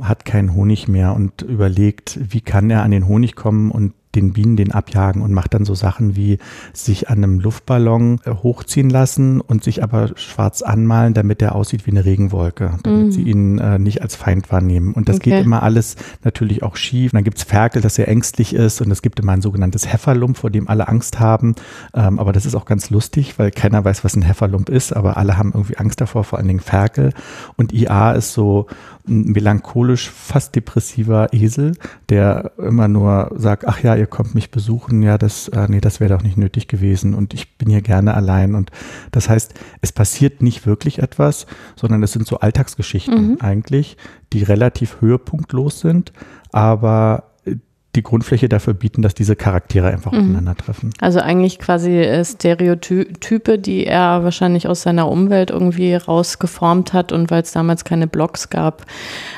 hat 0.00 0.24
keinen 0.24 0.54
Honig 0.54 0.88
mehr 0.88 1.14
und 1.14 1.42
überlegt, 1.42 2.18
wie 2.20 2.40
kann 2.40 2.70
er 2.70 2.82
an 2.82 2.90
den 2.90 3.06
Honig 3.06 3.34
kommen 3.34 3.70
und 3.70 3.94
den 4.16 4.32
Bienen 4.32 4.56
den 4.56 4.72
abjagen 4.72 5.22
und 5.22 5.32
macht 5.32 5.54
dann 5.54 5.64
so 5.64 5.74
Sachen 5.74 6.16
wie 6.16 6.38
sich 6.72 7.08
an 7.08 7.18
einem 7.18 7.40
Luftballon 7.40 8.20
äh, 8.24 8.30
hochziehen 8.30 8.90
lassen 8.90 9.40
und 9.40 9.62
sich 9.62 9.82
aber 9.82 10.10
schwarz 10.16 10.62
anmalen, 10.62 11.14
damit 11.14 11.42
er 11.42 11.54
aussieht 11.54 11.86
wie 11.86 11.90
eine 11.90 12.04
Regenwolke, 12.04 12.78
damit 12.82 13.06
mhm. 13.06 13.12
sie 13.12 13.22
ihn 13.22 13.58
äh, 13.58 13.78
nicht 13.78 14.02
als 14.02 14.16
Feind 14.16 14.50
wahrnehmen. 14.50 14.92
Und 14.92 15.08
das 15.08 15.16
okay. 15.16 15.30
geht 15.30 15.44
immer 15.44 15.62
alles 15.62 15.96
natürlich 16.24 16.62
auch 16.62 16.76
schief. 16.76 17.12
Und 17.12 17.18
dann 17.18 17.24
gibt's 17.24 17.44
Ferkel, 17.44 17.82
das 17.82 17.94
sehr 17.94 18.08
ängstlich 18.08 18.54
ist 18.54 18.80
und 18.80 18.90
es 18.90 19.02
gibt 19.02 19.20
immer 19.20 19.32
ein 19.32 19.42
sogenanntes 19.42 19.92
Hefferlump, 19.92 20.36
vor 20.36 20.50
dem 20.50 20.68
alle 20.68 20.88
Angst 20.88 21.20
haben. 21.20 21.54
Ähm, 21.94 22.18
aber 22.18 22.32
das 22.32 22.46
ist 22.46 22.54
auch 22.54 22.64
ganz 22.64 22.90
lustig, 22.90 23.38
weil 23.38 23.50
keiner 23.50 23.84
weiß, 23.84 24.04
was 24.04 24.16
ein 24.16 24.22
Hefferlump 24.22 24.68
ist, 24.68 24.94
aber 24.94 25.16
alle 25.16 25.36
haben 25.36 25.52
irgendwie 25.52 25.76
Angst 25.76 26.00
davor, 26.00 26.24
vor 26.24 26.38
allen 26.38 26.48
Dingen 26.48 26.60
Ferkel. 26.60 27.12
Und 27.56 27.72
IA 27.72 28.12
ist 28.12 28.32
so 28.32 28.66
ein 29.08 29.32
melancholisch, 29.32 30.10
fast 30.10 30.54
depressiver 30.54 31.32
Esel, 31.32 31.72
der 32.08 32.52
immer 32.58 32.88
nur 32.88 33.32
sagt, 33.36 33.66
ach 33.66 33.82
ja, 33.82 33.94
ihr 33.94 34.06
kommt 34.06 34.34
mich 34.34 34.50
besuchen, 34.50 35.02
ja, 35.02 35.18
das, 35.18 35.48
äh, 35.48 35.66
nee, 35.68 35.80
das 35.80 36.00
wäre 36.00 36.14
doch 36.14 36.22
nicht 36.22 36.36
nötig 36.36 36.68
gewesen 36.68 37.14
und 37.14 37.34
ich 37.34 37.56
bin 37.56 37.68
hier 37.68 37.82
gerne 37.82 38.14
allein. 38.14 38.54
Und 38.54 38.70
das 39.12 39.28
heißt, 39.28 39.54
es 39.80 39.92
passiert 39.92 40.42
nicht 40.42 40.66
wirklich 40.66 40.98
etwas, 40.98 41.46
sondern 41.76 42.02
es 42.02 42.12
sind 42.12 42.26
so 42.26 42.38
Alltagsgeschichten 42.38 43.32
mhm. 43.32 43.36
eigentlich, 43.40 43.96
die 44.32 44.42
relativ 44.42 45.00
höhepunktlos 45.00 45.80
sind, 45.80 46.12
aber 46.52 47.35
die 47.96 48.02
Grundfläche 48.02 48.48
dafür 48.48 48.74
bieten, 48.74 49.02
dass 49.02 49.14
diese 49.14 49.34
Charaktere 49.34 49.88
einfach 49.88 50.12
mhm. 50.12 50.20
aufeinandertreffen. 50.20 50.90
Also 51.00 51.20
eigentlich 51.20 51.58
quasi 51.58 51.98
äh, 51.98 52.24
Stereotype, 52.24 53.58
die 53.58 53.86
er 53.86 54.22
wahrscheinlich 54.22 54.68
aus 54.68 54.82
seiner 54.82 55.08
Umwelt 55.10 55.50
irgendwie 55.50 55.94
rausgeformt 55.94 56.92
hat 56.92 57.12
und 57.12 57.30
weil 57.30 57.42
es 57.42 57.52
damals 57.52 57.84
keine 57.84 58.06
Blogs 58.06 58.50
gab, 58.50 58.84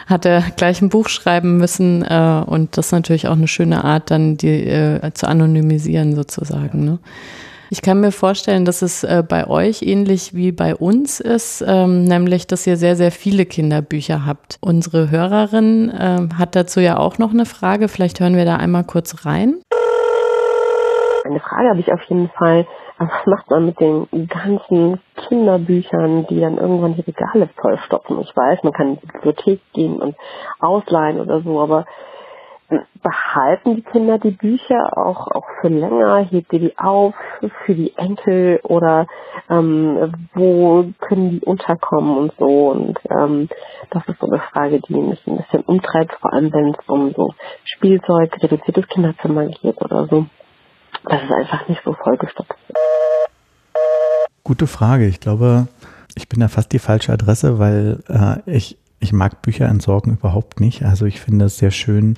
hat 0.06 0.26
er 0.26 0.42
gleich 0.56 0.82
ein 0.82 0.88
Buch 0.88 1.08
schreiben 1.08 1.56
müssen 1.56 2.02
äh, 2.02 2.42
und 2.44 2.76
das 2.76 2.86
ist 2.86 2.92
natürlich 2.92 3.28
auch 3.28 3.36
eine 3.36 3.48
schöne 3.48 3.84
Art, 3.84 4.10
dann 4.10 4.36
die 4.36 4.66
äh, 4.66 5.12
zu 5.14 5.26
anonymisieren 5.28 6.14
sozusagen. 6.14 6.84
Ne? 6.84 6.98
Ich 7.70 7.82
kann 7.82 8.00
mir 8.00 8.12
vorstellen, 8.12 8.64
dass 8.64 8.80
es 8.80 9.04
äh, 9.04 9.22
bei 9.28 9.46
euch 9.46 9.82
ähnlich 9.82 10.34
wie 10.34 10.52
bei 10.52 10.74
uns 10.74 11.20
ist, 11.20 11.62
ähm, 11.66 12.04
nämlich, 12.04 12.46
dass 12.46 12.66
ihr 12.66 12.78
sehr, 12.78 12.96
sehr 12.96 13.10
viele 13.10 13.44
Kinderbücher 13.44 14.24
habt. 14.24 14.56
Unsere 14.62 15.10
Hörerin 15.10 15.90
äh, 15.90 16.34
hat 16.38 16.56
dazu 16.56 16.80
ja 16.80 16.96
auch 16.96 17.18
noch 17.18 17.30
eine 17.30 17.44
Frage. 17.44 17.88
Vielleicht 17.88 18.20
hören 18.20 18.36
wir 18.36 18.46
da 18.46 18.56
einmal 18.56 18.84
kurz 18.84 19.26
rein. 19.26 19.56
Eine 21.24 21.40
Frage 21.40 21.68
habe 21.68 21.80
ich 21.80 21.92
auf 21.92 22.02
jeden 22.08 22.30
Fall. 22.30 22.66
Was 22.96 23.10
macht 23.26 23.50
man 23.50 23.66
mit 23.66 23.78
den 23.78 24.08
ganzen 24.28 24.98
Kinderbüchern, 25.28 26.26
die 26.28 26.40
dann 26.40 26.56
irgendwann 26.56 26.94
die 26.94 27.02
Regale 27.02 27.50
vollstopfen? 27.60 28.20
Ich 28.22 28.34
weiß, 28.34 28.62
man 28.62 28.72
kann 28.72 28.88
in 28.88 28.98
die 29.00 29.06
Bibliothek 29.06 29.60
gehen 29.74 30.00
und 30.00 30.16
ausleihen 30.58 31.20
oder 31.20 31.42
so, 31.42 31.60
aber 31.60 31.84
behalten 33.02 33.76
die 33.76 33.82
Kinder 33.82 34.18
die 34.18 34.32
Bücher 34.32 34.96
auch, 34.96 35.28
auch 35.28 35.46
für 35.60 35.68
länger? 35.68 36.18
Hebt 36.18 36.52
ihr 36.52 36.58
die 36.58 36.78
auf 36.78 37.14
für 37.64 37.74
die 37.74 37.96
Enkel 37.96 38.60
oder 38.62 39.06
ähm, 39.48 40.12
wo 40.34 40.90
können 41.00 41.30
die 41.30 41.40
unterkommen 41.40 42.18
und 42.18 42.32
so? 42.38 42.70
Und 42.70 42.98
ähm, 43.10 43.48
das 43.90 44.06
ist 44.06 44.20
so 44.20 44.26
eine 44.26 44.40
Frage, 44.40 44.80
die 44.80 44.94
mich 44.94 45.26
ein 45.26 45.38
bisschen 45.38 45.62
umtreibt, 45.62 46.14
vor 46.20 46.32
allem 46.32 46.52
wenn 46.52 46.74
es 46.74 46.88
um 46.88 47.12
so 47.14 47.34
Spielzeug, 47.64 48.36
reduziertes 48.42 48.86
Kinderzimmer 48.88 49.46
geht 49.46 49.80
oder 49.80 50.06
so. 50.06 50.26
Das 51.04 51.22
ist 51.22 51.32
einfach 51.32 51.68
nicht 51.68 51.82
so 51.84 51.94
vollgestopft. 51.94 52.54
Gute 54.44 54.66
Frage. 54.66 55.06
Ich 55.06 55.20
glaube, 55.20 55.68
ich 56.14 56.28
bin 56.28 56.40
da 56.40 56.48
fast 56.48 56.72
die 56.72 56.78
falsche 56.78 57.12
Adresse, 57.12 57.58
weil 57.58 58.02
äh, 58.08 58.50
ich, 58.50 58.76
ich 59.00 59.12
mag 59.12 59.40
Bücher 59.42 59.66
entsorgen 59.66 60.14
überhaupt 60.14 60.60
nicht. 60.60 60.84
Also 60.84 61.06
ich 61.06 61.20
finde 61.20 61.46
es 61.46 61.58
sehr 61.58 61.70
schön, 61.70 62.16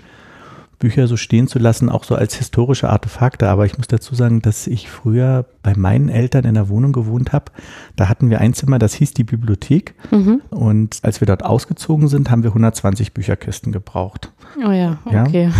Bücher 0.80 1.06
so 1.06 1.16
stehen 1.16 1.46
zu 1.46 1.58
lassen, 1.60 1.88
auch 1.88 2.02
so 2.04 2.16
als 2.16 2.34
historische 2.34 2.88
Artefakte. 2.90 3.48
Aber 3.48 3.66
ich 3.66 3.76
muss 3.78 3.86
dazu 3.86 4.14
sagen, 4.16 4.42
dass 4.42 4.66
ich 4.66 4.90
früher 4.90 5.44
bei 5.62 5.74
meinen 5.76 6.08
Eltern 6.08 6.44
in 6.44 6.54
der 6.54 6.68
Wohnung 6.70 6.92
gewohnt 6.92 7.32
habe. 7.32 7.52
Da 7.96 8.08
hatten 8.08 8.30
wir 8.30 8.40
ein 8.40 8.54
Zimmer, 8.54 8.78
das 8.78 8.94
hieß 8.94 9.12
die 9.14 9.24
Bibliothek. 9.24 9.94
Mhm. 10.10 10.40
Und 10.48 10.98
als 11.02 11.20
wir 11.20 11.26
dort 11.26 11.44
ausgezogen 11.44 12.08
sind, 12.08 12.30
haben 12.30 12.42
wir 12.42 12.50
120 12.50 13.12
Bücherkisten 13.12 13.70
gebraucht. 13.72 14.32
Oh 14.66 14.70
ja, 14.72 14.98
okay. 15.04 15.50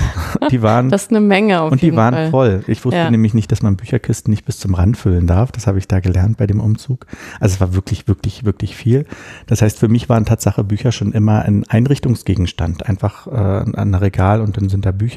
Ja? 0.41 0.49
Die 0.51 0.63
waren, 0.63 0.89
das 0.89 1.03
ist 1.03 1.11
eine 1.11 1.21
Menge 1.21 1.61
auf 1.61 1.71
Und 1.71 1.81
die 1.83 1.87
jeden 1.87 1.97
waren 1.99 2.15
Fall. 2.15 2.31
voll. 2.31 2.65
Ich 2.67 2.85
wusste 2.85 2.99
Ja. 2.99 3.11
nämlich 3.11 3.35
nicht, 3.35 3.53
dass 3.53 3.63
man 3.63 3.77
Bücherkisten 3.77 4.33
nicht 4.33 4.45
bis 4.47 4.59
zum 4.59 4.75
Rand 4.75 4.97
füllen 4.97 5.27
darf. 5.29 5.53
Das 5.53 5.67
habe 5.69 5.79
ich 5.79 5.87
da 5.87 6.01
gelernt 6.01 6.39
bei 6.39 6.47
dem 6.47 6.59
Umzug. 6.61 7.07
Also 7.39 7.55
es 7.55 7.61
war 7.61 7.75
wirklich, 7.75 8.09
wirklich, 8.09 8.45
wirklich 8.45 8.75
viel. 8.75 9.05
Das 9.47 9.63
heißt, 9.63 9.79
für 9.79 9.89
mich 9.89 10.09
waren 10.09 10.25
Tatsache 10.25 10.65
Bücher 10.65 10.91
schon 10.93 11.13
immer 11.13 11.43
ein 11.43 11.65
Einrichtungsgegenstand. 11.69 12.87
Einfach 12.89 13.27
äh, 13.27 13.31
an 13.31 13.75
ein 13.77 13.95
Regal 13.95 14.41
und 14.41 14.57
dann 14.57 14.69
sind 14.71 14.87
da 14.87 14.93
Bücher. 14.93 15.10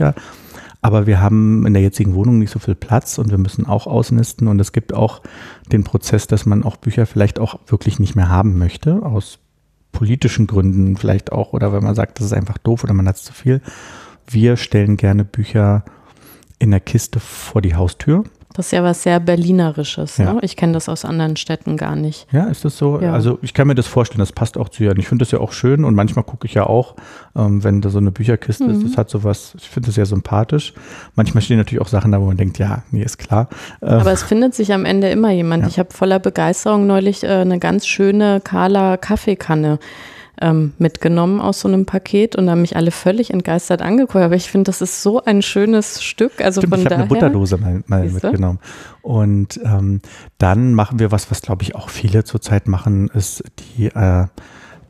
Aber 0.82 1.08
wir 1.08 1.22
haben 1.22 1.66
in 1.66 1.74
der 1.74 1.82
jetzigen 1.82 2.14
Wohnung 2.14 2.40
nicht 2.40 2.52
so 2.52 2.60
viel 2.60 2.76
Platz 2.76 3.18
und 3.18 3.32
wir 3.32 3.38
müssen 3.38 3.66
auch 3.66 3.88
ausnisten. 3.88 4.50
Und 4.50 4.60
es 4.60 4.74
gibt 4.74 4.94
auch 4.94 5.22
den 5.72 5.86
Prozess, 5.86 6.28
dass 6.28 6.46
man 6.46 6.64
auch 6.64 6.76
Bücher 6.76 7.06
vielleicht 7.06 7.40
auch 7.40 7.60
wirklich 7.68 8.00
nicht 8.00 8.16
mehr 8.16 8.28
haben 8.28 8.58
möchte, 8.58 9.02
aus 9.04 9.40
politischen 9.94 10.48
Gründen 10.48 10.98
vielleicht 10.98 11.32
auch, 11.32 11.54
oder 11.54 11.72
wenn 11.72 11.84
man 11.84 11.96
sagt, 11.96 12.20
das 12.20 12.26
ist 12.26 12.34
einfach 12.34 12.58
doof 12.58 12.84
oder 12.84 12.94
man 12.94 13.08
hat 13.08 13.18
zu 13.18 13.32
viel. 13.32 13.62
Wir 14.28 14.58
stellen 14.58 14.98
gerne 14.98 15.24
Bücher 15.24 15.86
in 16.60 16.72
der 16.72 16.82
Kiste 16.82 17.20
vor 17.22 17.62
die 17.62 17.76
Haustür. 17.76 18.26
Das 18.54 18.68
ist 18.68 18.72
ja 18.72 18.84
was 18.84 19.04
sehr 19.04 19.20
Berlinerisches. 19.20 20.18
Ja. 20.18 20.34
Ne? 20.34 20.40
Ich 20.44 20.56
kenne 20.56 20.74
das 20.74 20.88
aus 20.88 21.06
anderen 21.06 21.36
Städten 21.36 21.76
gar 21.76 21.96
nicht. 21.96 22.28
Ja, 22.32 22.46
ist 22.46 22.64
das 22.64 22.78
so? 22.78 23.02
Ja. 23.02 23.12
Also 23.12 23.40
ich 23.42 23.54
kann 23.54 23.68
mir 23.68 23.76
das 23.76 23.88
vorstellen, 23.88 24.20
das 24.20 24.32
passt 24.32 24.58
auch 24.58 24.70
zu. 24.70 24.88
Und 24.88 25.00
ich 25.00 25.08
finde 25.08 25.24
das 25.24 25.32
ja 25.32 25.40
auch 25.40 25.52
schön 25.52 25.84
und 25.84 25.96
manchmal 25.96 26.24
gucke 26.24 26.46
ich 26.46 26.54
ja 26.54 26.66
auch, 26.66 26.96
ähm, 27.36 27.64
wenn 27.64 27.82
da 27.82 27.90
so 27.90 27.98
eine 27.98 28.12
Bücherkiste 28.12 28.66
ist, 28.66 28.84
das 28.84 28.98
hat 28.98 29.10
sowas, 29.10 29.54
ich 29.58 29.70
finde 29.70 29.88
das 29.88 29.96
sehr 29.96 30.06
sympathisch. 30.06 30.74
Manchmal 31.16 31.42
stehen 31.42 31.58
natürlich 31.58 31.82
auch 31.82 31.88
Sachen 31.88 32.12
da, 32.12 32.22
wo 32.22 32.26
man 32.26 32.38
denkt, 32.38 32.60
ja, 32.60 32.84
nee, 32.92 33.04
ist 33.04 33.18
klar. 33.18 33.50
Äh, 33.82 33.88
Aber 33.88 34.12
es 34.12 34.24
findet 34.24 34.54
sich 34.54 34.74
am 34.74 34.86
Ende 34.86 35.10
immer 35.10 35.32
jemand. 35.32 35.64
Ja. 35.64 35.70
Ich 35.70 35.80
habe 35.80 35.90
voller 35.92 36.20
Begeisterung 36.20 36.86
neulich 36.86 37.24
äh, 37.24 37.28
eine 37.28 37.60
ganz 37.60 37.88
schöne 37.88 38.42
Kala 38.42 38.98
Kaffeekanne 38.98 39.80
ähm, 40.44 40.74
mitgenommen 40.78 41.40
aus 41.40 41.62
so 41.62 41.70
einem 41.70 41.86
Paket 41.86 42.36
und 42.36 42.50
haben 42.50 42.62
mich 42.62 42.76
alle 42.76 42.92
völlig 42.92 43.32
entgeistert 43.32 43.82
angeguckt. 43.82 44.24
Aber 44.24 44.36
ich 44.36 44.52
finde, 44.52 44.66
das 44.66 44.82
ist 44.82 45.02
so 45.02 45.24
ein 45.24 45.42
schönes 45.42 46.04
Stück. 46.04 46.42
Also 46.42 46.62
Stimmt, 46.62 46.74
von 46.74 46.80
ich 46.82 46.86
habe 46.86 46.96
eine 46.96 47.06
Butterdose 47.08 47.58
mal, 47.58 47.84
mal 47.88 48.10
mitgenommen. 48.10 48.60
Und 49.02 49.60
ähm, 49.64 50.02
dann 50.38 50.74
machen 50.74 51.00
wir 51.00 51.12
was, 51.12 51.32
was 51.32 51.42
glaube 51.42 51.64
ich 51.64 51.76
auch 51.76 51.90
viele 51.90 52.26
zurzeit 52.26 52.68
machen, 52.68 53.10
ist 53.14 53.44
die 53.58 53.86
äh, 53.86 54.28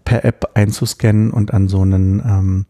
per 0.03 0.25
App 0.25 0.51
einzuscannen 0.55 1.31
und 1.31 1.53
an 1.53 1.67
so 1.67 1.81
einen 1.81 2.19
ähm, 2.19 2.65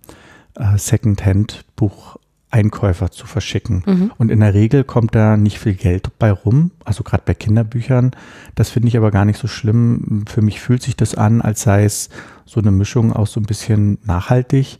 äh, 0.56 0.78
Secondhand-Buch 0.78 2.18
Einkäufer 2.54 3.10
zu 3.10 3.26
verschicken. 3.26 3.84
Mhm. 3.86 4.12
Und 4.18 4.30
in 4.30 4.40
der 4.40 4.54
Regel 4.54 4.84
kommt 4.84 5.16
da 5.16 5.38
nicht 5.38 5.58
viel 5.58 5.74
Geld 5.74 6.10
bei 6.20 6.32
rum, 6.32 6.70
also 6.86 7.04
gerade 7.04 7.24
bei 7.26 7.34
Kinderbüchern. 7.34 8.12
Das 8.56 8.70
finde 8.70 8.88
ich 8.90 8.96
aber 8.98 9.10
gar 9.10 9.26
nicht 9.26 9.40
so 9.40 9.48
schlimm. 9.48 10.24
Für 10.30 10.42
mich 10.44 10.62
fühlt 10.62 10.84
sich 10.84 10.96
das 10.96 11.16
an, 11.16 11.42
als 11.42 11.64
sei 11.64 11.84
es 11.84 12.10
so 12.46 12.60
eine 12.60 12.72
Mischung 12.72 13.12
aus 13.12 13.32
so 13.34 13.40
ein 13.40 13.46
bisschen 13.46 13.98
nachhaltig 14.06 14.78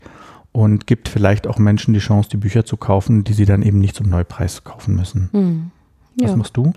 und 0.52 0.86
gibt 0.86 1.10
vielleicht 1.10 1.48
auch 1.48 1.58
Menschen 1.58 1.96
die 1.96 2.00
Chance, 2.00 2.30
die 2.30 2.38
Bücher 2.38 2.64
zu 2.64 2.78
kaufen, 2.78 3.24
die 3.24 3.34
sie 3.34 3.46
dann 3.46 3.64
eben 3.64 3.80
nicht 3.80 3.96
zum 3.96 4.08
Neupreis 4.08 4.64
kaufen 4.64 4.96
müssen. 4.96 5.30
Hm. 5.32 5.72
Was 6.20 6.30
Ja. 6.30 6.38
machst 6.38 6.56
du? 6.56 6.74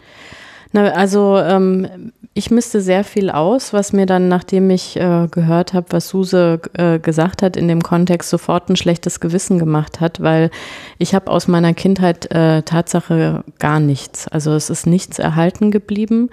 Na, 0.72 0.90
also 0.90 1.38
ähm, 1.38 2.12
ich 2.34 2.50
misste 2.50 2.82
sehr 2.82 3.02
viel 3.02 3.30
aus, 3.30 3.72
was 3.72 3.94
mir 3.94 4.04
dann, 4.04 4.28
nachdem 4.28 4.68
ich 4.68 4.96
äh, 4.96 5.26
gehört 5.30 5.72
habe, 5.72 5.86
was 5.90 6.08
Suse 6.08 6.60
äh, 6.74 6.98
gesagt 6.98 7.40
hat, 7.40 7.56
in 7.56 7.66
dem 7.66 7.82
Kontext 7.82 8.28
sofort 8.28 8.68
ein 8.68 8.76
schlechtes 8.76 9.20
Gewissen 9.20 9.58
gemacht 9.58 10.00
hat, 10.00 10.20
weil 10.20 10.50
ich 10.98 11.14
habe 11.14 11.30
aus 11.30 11.48
meiner 11.48 11.72
Kindheit 11.72 12.30
äh, 12.30 12.60
Tatsache 12.62 13.42
gar 13.58 13.80
nichts. 13.80 14.28
Also 14.28 14.52
es 14.52 14.68
ist 14.68 14.86
nichts 14.86 15.18
erhalten 15.18 15.70
geblieben. 15.70 16.28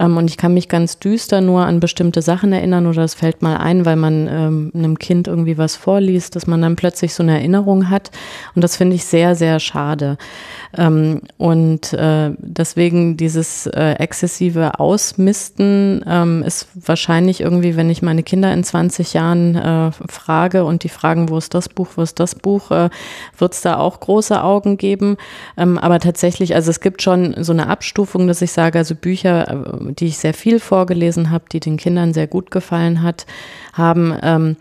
Ähm, 0.00 0.16
und 0.16 0.28
ich 0.28 0.36
kann 0.36 0.54
mich 0.54 0.68
ganz 0.68 0.98
düster 0.98 1.40
nur 1.40 1.66
an 1.66 1.78
bestimmte 1.78 2.22
Sachen 2.22 2.52
erinnern 2.52 2.86
oder 2.86 3.04
es 3.04 3.14
fällt 3.14 3.42
mal 3.42 3.58
ein, 3.58 3.84
weil 3.84 3.96
man 3.96 4.26
ähm, 4.28 4.72
einem 4.74 4.98
Kind 4.98 5.28
irgendwie 5.28 5.58
was 5.58 5.76
vorliest, 5.76 6.34
dass 6.34 6.46
man 6.46 6.62
dann 6.62 6.74
plötzlich 6.74 7.14
so 7.14 7.22
eine 7.22 7.34
Erinnerung 7.38 7.90
hat. 7.90 8.10
Und 8.54 8.64
das 8.64 8.76
finde 8.76 8.96
ich 8.96 9.04
sehr, 9.04 9.34
sehr 9.34 9.60
schade. 9.60 10.16
Ähm, 10.76 11.20
und 11.36 11.92
äh, 11.92 12.30
deswegen 12.38 13.16
dieses 13.16 13.66
äh, 13.66 13.92
exzessive 13.98 14.80
Ausmisten 14.80 16.02
ähm, 16.06 16.42
ist 16.44 16.68
wahrscheinlich 16.74 17.40
irgendwie, 17.40 17.76
wenn 17.76 17.90
ich 17.90 18.02
meine 18.02 18.22
Kinder 18.22 18.52
in 18.52 18.64
20 18.64 19.12
Jahren 19.12 19.56
äh, 19.56 19.90
frage 20.08 20.64
und 20.64 20.84
die 20.84 20.88
fragen, 20.88 21.28
wo 21.28 21.36
ist 21.36 21.52
das 21.54 21.68
Buch, 21.68 21.88
wo 21.96 22.02
ist 22.02 22.20
das 22.20 22.34
Buch, 22.34 22.70
äh, 22.70 22.88
wird 23.36 23.52
es 23.52 23.60
da 23.60 23.76
auch 23.76 24.00
große 24.00 24.42
Augen 24.42 24.78
geben. 24.78 25.16
Ähm, 25.58 25.76
aber 25.76 25.98
tatsächlich, 25.98 26.54
also 26.54 26.70
es 26.70 26.80
gibt 26.80 27.02
schon 27.02 27.34
so 27.42 27.52
eine 27.52 27.66
Abstufung, 27.66 28.26
dass 28.28 28.40
ich 28.40 28.52
sage, 28.52 28.78
also 28.78 28.94
Bücher, 28.94 29.50
äh, 29.50 29.89
die 29.92 30.06
ich 30.06 30.18
sehr 30.18 30.34
viel 30.34 30.60
vorgelesen 30.60 31.30
habe, 31.30 31.44
die 31.52 31.60
den 31.60 31.76
Kindern 31.76 32.12
sehr 32.12 32.26
gut 32.26 32.50
gefallen 32.50 33.02
hat, 33.02 33.26
haben, 33.72 34.16
ähm, 34.22 34.56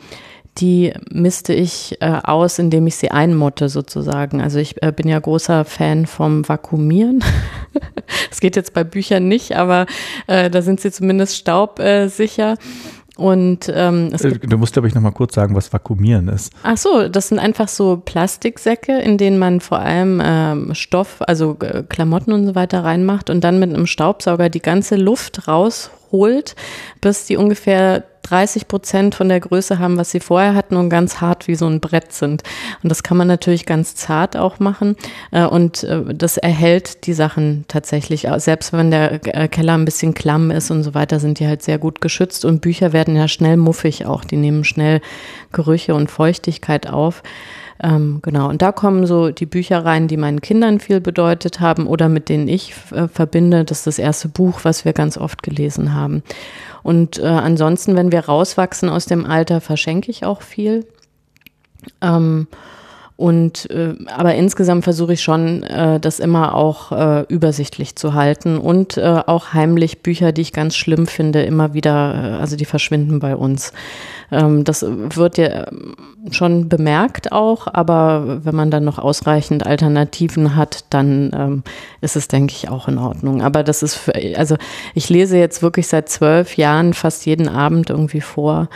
die 0.58 0.94
misste 1.10 1.54
ich 1.54 2.02
äh, 2.02 2.20
aus, 2.24 2.60
indem 2.60 2.88
ich 2.88 2.96
sie 2.96 3.12
einmotte 3.12 3.70
sozusagen. 3.70 4.42
Also 4.42 4.60
ich 4.60 4.82
äh, 4.82 4.92
bin 4.92 5.08
ja 5.08 5.20
großer 5.20 5.64
Fan 5.66 6.06
vom 6.06 6.48
Vakuumieren. 6.48 7.24
Das 8.30 8.40
geht 8.40 8.56
jetzt 8.56 8.74
bei 8.74 8.84
Büchern 8.84 9.28
nicht, 9.28 9.56
aber 9.56 9.86
äh, 10.26 10.50
da 10.50 10.64
sind 10.64 10.82
sie 10.82 10.92
zumindest 10.92 11.36
staubsicher. 11.36 12.56
Und 13.20 13.70
ähm, 13.76 14.12
Äh, 14.14 14.40
Du 14.40 14.58
musst, 14.58 14.74
glaube 14.74 14.88
ich, 14.88 14.96
noch 14.96 15.02
mal 15.02 15.12
kurz 15.12 15.36
sagen, 15.36 15.54
was 15.54 15.74
Vakuumieren 15.74 16.30
ist. 16.30 16.54
Ach 16.64 16.78
so, 16.78 17.10
das 17.10 17.28
sind 17.28 17.38
einfach 17.40 17.68
so 17.68 18.02
Plastiksäcke, 18.04 18.98
in 18.98 19.18
denen 19.18 19.38
man 19.38 19.60
vor 19.60 19.80
allem 19.80 20.22
ähm, 20.24 20.74
Stoff, 20.74 21.18
also 21.28 21.58
äh, 21.60 21.84
Klamotten 21.84 22.32
und 22.32 22.46
so 22.46 22.56
weiter 22.56 22.86
reinmacht 22.86 23.30
und 23.30 23.44
dann 23.44 23.60
mit 23.60 23.74
einem 23.74 23.88
Staubsauger 23.88 24.50
die 24.50 24.62
ganze 24.62 24.96
Luft 24.96 25.50
rausholt, 25.50 26.56
bis 27.02 27.26
die 27.26 27.36
ungefähr 27.36 28.06
30 28.24 28.68
Prozent 28.68 29.16
von 29.16 29.30
der 29.30 29.40
Größe 29.40 29.80
haben, 29.80 29.98
was 29.98 30.12
sie 30.12 30.20
vorher 30.20 30.56
hatten 30.56 30.76
und 30.76 30.90
ganz 30.90 31.22
hart 31.22 31.48
wie 31.48 31.56
so 31.56 31.68
ein 31.68 31.80
Brett 31.80 32.14
sind. 32.14 32.44
Und 32.84 32.90
das 32.90 33.04
kann 33.04 33.18
man 33.18 33.28
natürlich 33.28 33.66
ganz 33.66 33.96
zart 33.96 34.38
auch 34.38 34.60
machen 34.60 34.96
äh, 35.32 35.46
und 35.46 35.84
äh, 35.84 36.14
das 36.14 36.38
erhält 36.38 37.06
die 37.06 37.14
Sachen 37.14 37.66
tatsächlich. 37.68 38.28
Selbst 38.38 38.74
wenn 38.74 38.92
der 38.92 39.20
äh, 39.36 39.48
Keller 39.48 39.74
ein 39.74 39.86
bisschen 39.86 40.14
klamm 40.14 40.52
ist 40.52 40.72
und 40.72 40.84
so 40.84 40.94
weiter, 40.94 41.20
sind 41.20 41.40
die 41.40 41.48
halt 41.48 41.64
sehr 41.64 41.78
gut 41.78 42.02
geschützt 42.02 42.46
und 42.46 42.62
Bücher 42.62 42.94
werden 42.94 43.16
ja 43.16 43.28
schnell 43.28 43.58
muffig 43.58 44.06
auch. 44.06 44.24
Die 44.24 44.38
nehmen 44.38 44.64
schnell 44.64 45.02
Gerüche 45.52 45.96
und 45.96 46.12
Feuchtigkeit 46.12 46.88
auf. 46.88 47.24
Ähm, 47.82 48.20
genau, 48.22 48.50
und 48.50 48.62
da 48.62 48.72
kommen 48.72 49.06
so 49.06 49.32
die 49.32 49.46
Bücher 49.46 49.86
rein, 49.86 50.10
die 50.10 50.18
meinen 50.18 50.42
Kindern 50.42 50.80
viel 50.80 51.00
bedeutet 51.00 51.62
haben 51.62 51.88
oder 51.88 52.10
mit 52.10 52.28
denen 52.28 52.48
ich 52.48 52.74
äh, 52.92 53.08
verbinde. 53.08 53.64
Das 53.64 53.80
ist 53.80 53.88
das 53.88 54.00
erste 54.00 54.28
Buch, 54.28 54.62
was 54.64 54.84
wir 54.84 54.94
ganz 54.94 55.18
oft 55.18 55.44
gelesen 55.44 55.94
haben. 55.94 56.22
Und 56.84 57.20
äh, 57.20 57.26
ansonsten, 57.26 57.96
wenn 57.96 58.12
wir 58.12 58.26
rauswachsen 58.26 58.90
aus 58.90 59.06
dem 59.06 59.26
Alter, 59.26 59.62
verschenke 59.62 60.12
ich 60.12 60.26
auch 60.26 60.42
viel. 60.42 60.86
Ähm, 62.02 62.48
und 63.20 63.70
äh, 63.70 63.96
aber 64.16 64.34
insgesamt 64.36 64.86
versuche 64.86 65.12
ich 65.12 65.22
schon, 65.22 65.64
äh, 65.64 66.00
das 66.00 66.22
immer 66.22 66.56
auch 66.56 66.94
äh, 66.94 67.26
übersichtlich 67.28 67.98
zu 67.98 68.14
halten 68.14 68.58
und 68.58 68.96
äh, 68.96 69.02
auch 69.26 69.52
heimlich 69.54 70.02
Bücher, 70.02 70.32
die 70.32 70.40
ich 70.40 70.54
ganz 70.54 70.78
schlimm 70.78 71.06
finde, 71.06 71.44
immer 71.44 71.74
wieder, 71.74 72.14
äh, 72.16 72.42
also 72.42 72.56
die 72.56 72.64
verschwinden 72.64 73.20
bei 73.20 73.36
uns. 73.36 73.74
Ähm, 74.32 74.64
das 74.64 74.86
wird 74.88 75.38
ja 75.38 75.68
ähm, 75.68 75.96
schon 76.32 76.70
bemerkt 76.70 77.34
auch, 77.34 77.68
aber 77.68 78.46
wenn 78.46 78.56
man 78.56 78.72
dann 78.72 78.86
noch 78.86 79.00
ausreichend 79.00 79.66
Alternativen 79.66 80.56
hat, 80.56 80.86
dann 80.90 81.32
ähm, 81.36 81.64
ist 82.00 82.16
es, 82.16 82.30
denke 82.30 82.54
ich, 82.56 82.70
auch 82.70 82.88
in 82.88 82.98
Ordnung. 82.98 83.42
Aber 83.42 83.64
das 83.64 83.84
ist, 83.84 83.96
für, 83.96 84.14
also 84.38 84.56
ich 84.94 85.10
lese 85.10 85.38
jetzt 85.38 85.62
wirklich 85.62 85.88
seit 85.88 86.08
zwölf 86.08 86.56
Jahren 86.56 86.94
fast 86.94 87.26
jeden 87.26 87.50
Abend 87.50 87.90
irgendwie 87.90 88.22
vor. 88.22 88.70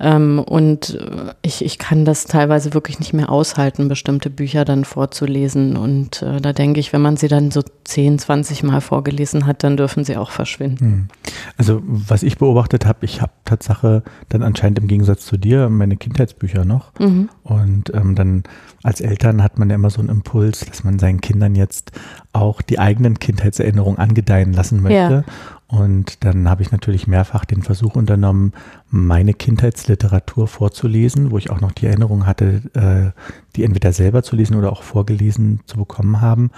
Ähm, 0.00 0.38
und 0.40 0.98
ich, 1.42 1.64
ich 1.64 1.78
kann 1.78 2.04
das 2.04 2.24
teilweise 2.24 2.74
wirklich 2.74 2.98
nicht 2.98 3.12
mehr 3.12 3.30
aushalten, 3.30 3.88
bestimmte 3.88 4.30
Bücher 4.30 4.64
dann 4.64 4.84
vorzulesen. 4.84 5.76
Und 5.76 6.22
äh, 6.22 6.40
da 6.40 6.52
denke 6.52 6.80
ich, 6.80 6.92
wenn 6.92 7.02
man 7.02 7.16
sie 7.16 7.28
dann 7.28 7.50
so 7.50 7.62
10, 7.84 8.18
20 8.18 8.62
Mal 8.64 8.80
vorgelesen 8.80 9.46
hat, 9.46 9.62
dann 9.62 9.76
dürfen 9.76 10.04
sie 10.04 10.16
auch 10.16 10.30
verschwinden. 10.30 10.84
Hm. 10.84 11.08
Also 11.56 11.82
was 11.84 12.22
ich 12.22 12.38
beobachtet 12.38 12.86
habe, 12.86 13.04
ich 13.04 13.20
habe 13.20 13.32
Tatsache 13.44 14.02
dann 14.28 14.42
anscheinend 14.42 14.78
im 14.78 14.88
Gegensatz 14.88 15.26
zu 15.26 15.36
dir 15.36 15.68
meine 15.68 15.96
Kindheitsbücher 15.96 16.64
noch. 16.64 16.92
Mhm. 16.98 17.28
Und 17.42 17.92
ähm, 17.94 18.14
dann 18.14 18.42
als 18.82 19.00
Eltern 19.00 19.42
hat 19.42 19.58
man 19.58 19.70
ja 19.70 19.76
immer 19.76 19.90
so 19.90 20.00
einen 20.00 20.08
Impuls, 20.08 20.60
dass 20.60 20.84
man 20.84 20.98
seinen 20.98 21.20
Kindern 21.20 21.54
jetzt 21.54 21.92
auch 22.32 22.62
die 22.62 22.78
eigenen 22.78 23.18
Kindheitserinnerungen 23.18 23.98
angedeihen 23.98 24.52
lassen 24.52 24.82
möchte. 24.82 25.24
Ja. 25.26 25.34
Und 25.74 26.22
dann 26.22 26.48
habe 26.48 26.62
ich 26.62 26.70
natürlich 26.70 27.08
mehrfach 27.08 27.44
den 27.44 27.62
Versuch 27.62 27.96
unternommen, 27.96 28.52
meine 28.90 29.34
Kindheitsliteratur 29.34 30.46
vorzulesen, 30.46 31.32
wo 31.32 31.38
ich 31.38 31.50
auch 31.50 31.60
noch 31.60 31.72
die 31.72 31.86
Erinnerung 31.86 32.26
hatte, 32.26 32.62
äh, 32.74 33.20
die 33.56 33.64
entweder 33.64 33.92
selber 33.92 34.22
zu 34.22 34.36
lesen 34.36 34.54
oder 34.56 34.70
auch 34.70 34.84
vorgelesen 34.84 35.60
zu 35.66 35.76
bekommen 35.76 36.20
haben 36.20 36.52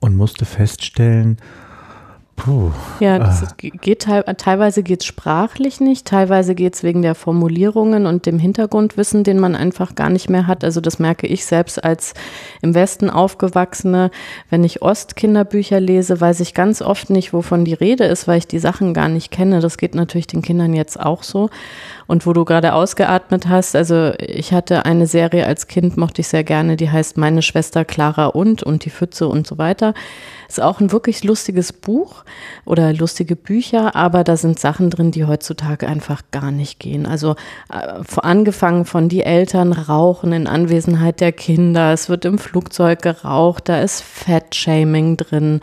und 0.00 0.16
musste 0.16 0.46
feststellen, 0.46 1.36
Puh. 2.44 2.70
Ja, 3.00 3.18
das 3.18 3.42
ah. 3.42 3.54
geht 3.58 4.06
teilweise 4.38 4.82
geht 4.82 5.00
es 5.00 5.06
sprachlich 5.06 5.78
nicht, 5.78 6.06
teilweise 6.06 6.54
geht 6.54 6.74
es 6.74 6.82
wegen 6.82 7.02
der 7.02 7.14
Formulierungen 7.14 8.06
und 8.06 8.24
dem 8.24 8.38
Hintergrundwissen, 8.38 9.24
den 9.24 9.38
man 9.38 9.54
einfach 9.54 9.94
gar 9.94 10.08
nicht 10.08 10.30
mehr 10.30 10.46
hat. 10.46 10.64
Also 10.64 10.80
das 10.80 10.98
merke 10.98 11.26
ich 11.26 11.44
selbst 11.44 11.82
als 11.84 12.14
im 12.62 12.74
Westen 12.74 13.10
aufgewachsene. 13.10 14.10
Wenn 14.48 14.64
ich 14.64 14.80
Ostkinderbücher 14.80 15.80
lese, 15.80 16.18
weiß 16.18 16.40
ich 16.40 16.54
ganz 16.54 16.80
oft 16.80 17.10
nicht, 17.10 17.34
wovon 17.34 17.66
die 17.66 17.74
Rede 17.74 18.04
ist, 18.04 18.26
weil 18.26 18.38
ich 18.38 18.46
die 18.46 18.58
Sachen 18.58 18.94
gar 18.94 19.08
nicht 19.08 19.30
kenne. 19.30 19.60
Das 19.60 19.76
geht 19.76 19.94
natürlich 19.94 20.26
den 20.26 20.40
Kindern 20.40 20.72
jetzt 20.72 20.98
auch 20.98 21.22
so. 21.22 21.50
Und 22.10 22.26
wo 22.26 22.32
du 22.32 22.44
gerade 22.44 22.72
ausgeatmet 22.72 23.46
hast, 23.46 23.76
also 23.76 24.10
ich 24.18 24.52
hatte 24.52 24.84
eine 24.84 25.06
Serie 25.06 25.46
als 25.46 25.68
Kind, 25.68 25.96
mochte 25.96 26.22
ich 26.22 26.26
sehr 26.26 26.42
gerne, 26.42 26.74
die 26.74 26.90
heißt 26.90 27.16
Meine 27.16 27.40
Schwester 27.40 27.84
Clara 27.84 28.26
und 28.26 28.64
und 28.64 28.84
die 28.84 28.90
Pfütze 28.90 29.28
und 29.28 29.46
so 29.46 29.58
weiter. 29.58 29.94
Ist 30.48 30.60
auch 30.60 30.80
ein 30.80 30.90
wirklich 30.90 31.22
lustiges 31.22 31.72
Buch 31.72 32.24
oder 32.64 32.92
lustige 32.92 33.36
Bücher, 33.36 33.94
aber 33.94 34.24
da 34.24 34.36
sind 34.36 34.58
Sachen 34.58 34.90
drin, 34.90 35.12
die 35.12 35.24
heutzutage 35.24 35.86
einfach 35.86 36.22
gar 36.32 36.50
nicht 36.50 36.80
gehen. 36.80 37.06
Also 37.06 37.36
äh, 37.72 38.02
angefangen 38.16 38.86
von 38.86 39.08
die 39.08 39.22
Eltern 39.22 39.72
rauchen 39.72 40.32
in 40.32 40.48
Anwesenheit 40.48 41.20
der 41.20 41.30
Kinder, 41.30 41.92
es 41.92 42.08
wird 42.08 42.24
im 42.24 42.38
Flugzeug 42.38 43.02
geraucht, 43.02 43.68
da 43.68 43.80
ist 43.80 44.02
Fat-Shaming 44.02 45.16
drin. 45.16 45.60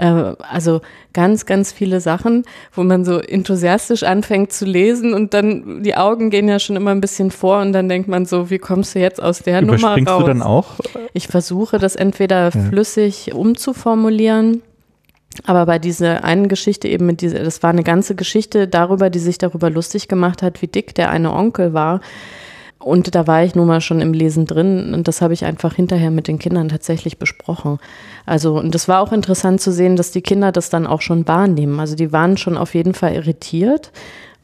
Äh, 0.00 0.34
also 0.38 0.80
ganz, 1.12 1.44
ganz 1.44 1.72
viele 1.72 2.00
Sachen, 2.00 2.44
wo 2.72 2.82
man 2.82 3.04
so 3.04 3.18
enthusiastisch 3.18 4.02
anfängt 4.02 4.52
zu 4.52 4.64
lesen 4.64 5.12
und 5.12 5.34
dann 5.34 5.82
die 5.82 5.94
Augen 5.94 6.30
gehen 6.30 6.48
ja 6.48 6.58
schon 6.58 6.76
immer 6.76 6.92
ein 6.92 7.02
bisschen 7.02 7.30
vor 7.30 7.60
und 7.60 7.72
dann 7.72 7.88
denkt 7.88 8.08
man 8.08 8.24
so, 8.24 8.48
wie 8.48 8.58
kommst 8.58 8.94
du 8.94 9.00
jetzt 9.00 9.22
aus 9.22 9.40
der 9.40 9.60
Nummer 9.60 9.96
raus? 9.96 10.20
du 10.20 10.26
dann 10.26 10.42
auch? 10.42 10.66
Ich 11.12 11.28
versuche 11.28 11.78
das 11.78 11.96
entweder 11.96 12.44
ja. 12.44 12.50
flüssig 12.50 13.34
umzuformulieren. 13.34 14.62
Aber 15.44 15.64
bei 15.64 15.78
dieser 15.78 16.24
einen 16.24 16.48
Geschichte 16.48 16.88
eben 16.88 17.06
mit 17.06 17.20
dieser, 17.20 17.44
das 17.44 17.62
war 17.62 17.70
eine 17.70 17.84
ganze 17.84 18.14
Geschichte 18.14 18.66
darüber, 18.66 19.10
die 19.10 19.20
sich 19.20 19.38
darüber 19.38 19.70
lustig 19.70 20.08
gemacht 20.08 20.42
hat, 20.42 20.60
wie 20.60 20.66
dick 20.66 20.94
der 20.94 21.10
eine 21.10 21.32
Onkel 21.32 21.72
war. 21.72 22.00
Und 22.80 23.14
da 23.14 23.26
war 23.26 23.44
ich 23.44 23.54
nun 23.54 23.66
mal 23.66 23.82
schon 23.82 24.00
im 24.00 24.14
Lesen 24.14 24.46
drin 24.46 24.94
und 24.94 25.06
das 25.06 25.20
habe 25.20 25.34
ich 25.34 25.44
einfach 25.44 25.74
hinterher 25.74 26.10
mit 26.10 26.28
den 26.28 26.38
Kindern 26.38 26.70
tatsächlich 26.70 27.18
besprochen. 27.18 27.78
Also, 28.24 28.58
und 28.58 28.74
das 28.74 28.88
war 28.88 29.02
auch 29.02 29.12
interessant 29.12 29.60
zu 29.60 29.70
sehen, 29.70 29.96
dass 29.96 30.12
die 30.12 30.22
Kinder 30.22 30.50
das 30.50 30.70
dann 30.70 30.86
auch 30.86 31.02
schon 31.02 31.28
wahrnehmen. 31.28 31.78
Also, 31.78 31.94
die 31.94 32.10
waren 32.10 32.38
schon 32.38 32.56
auf 32.56 32.74
jeden 32.74 32.94
Fall 32.94 33.12
irritiert, 33.12 33.92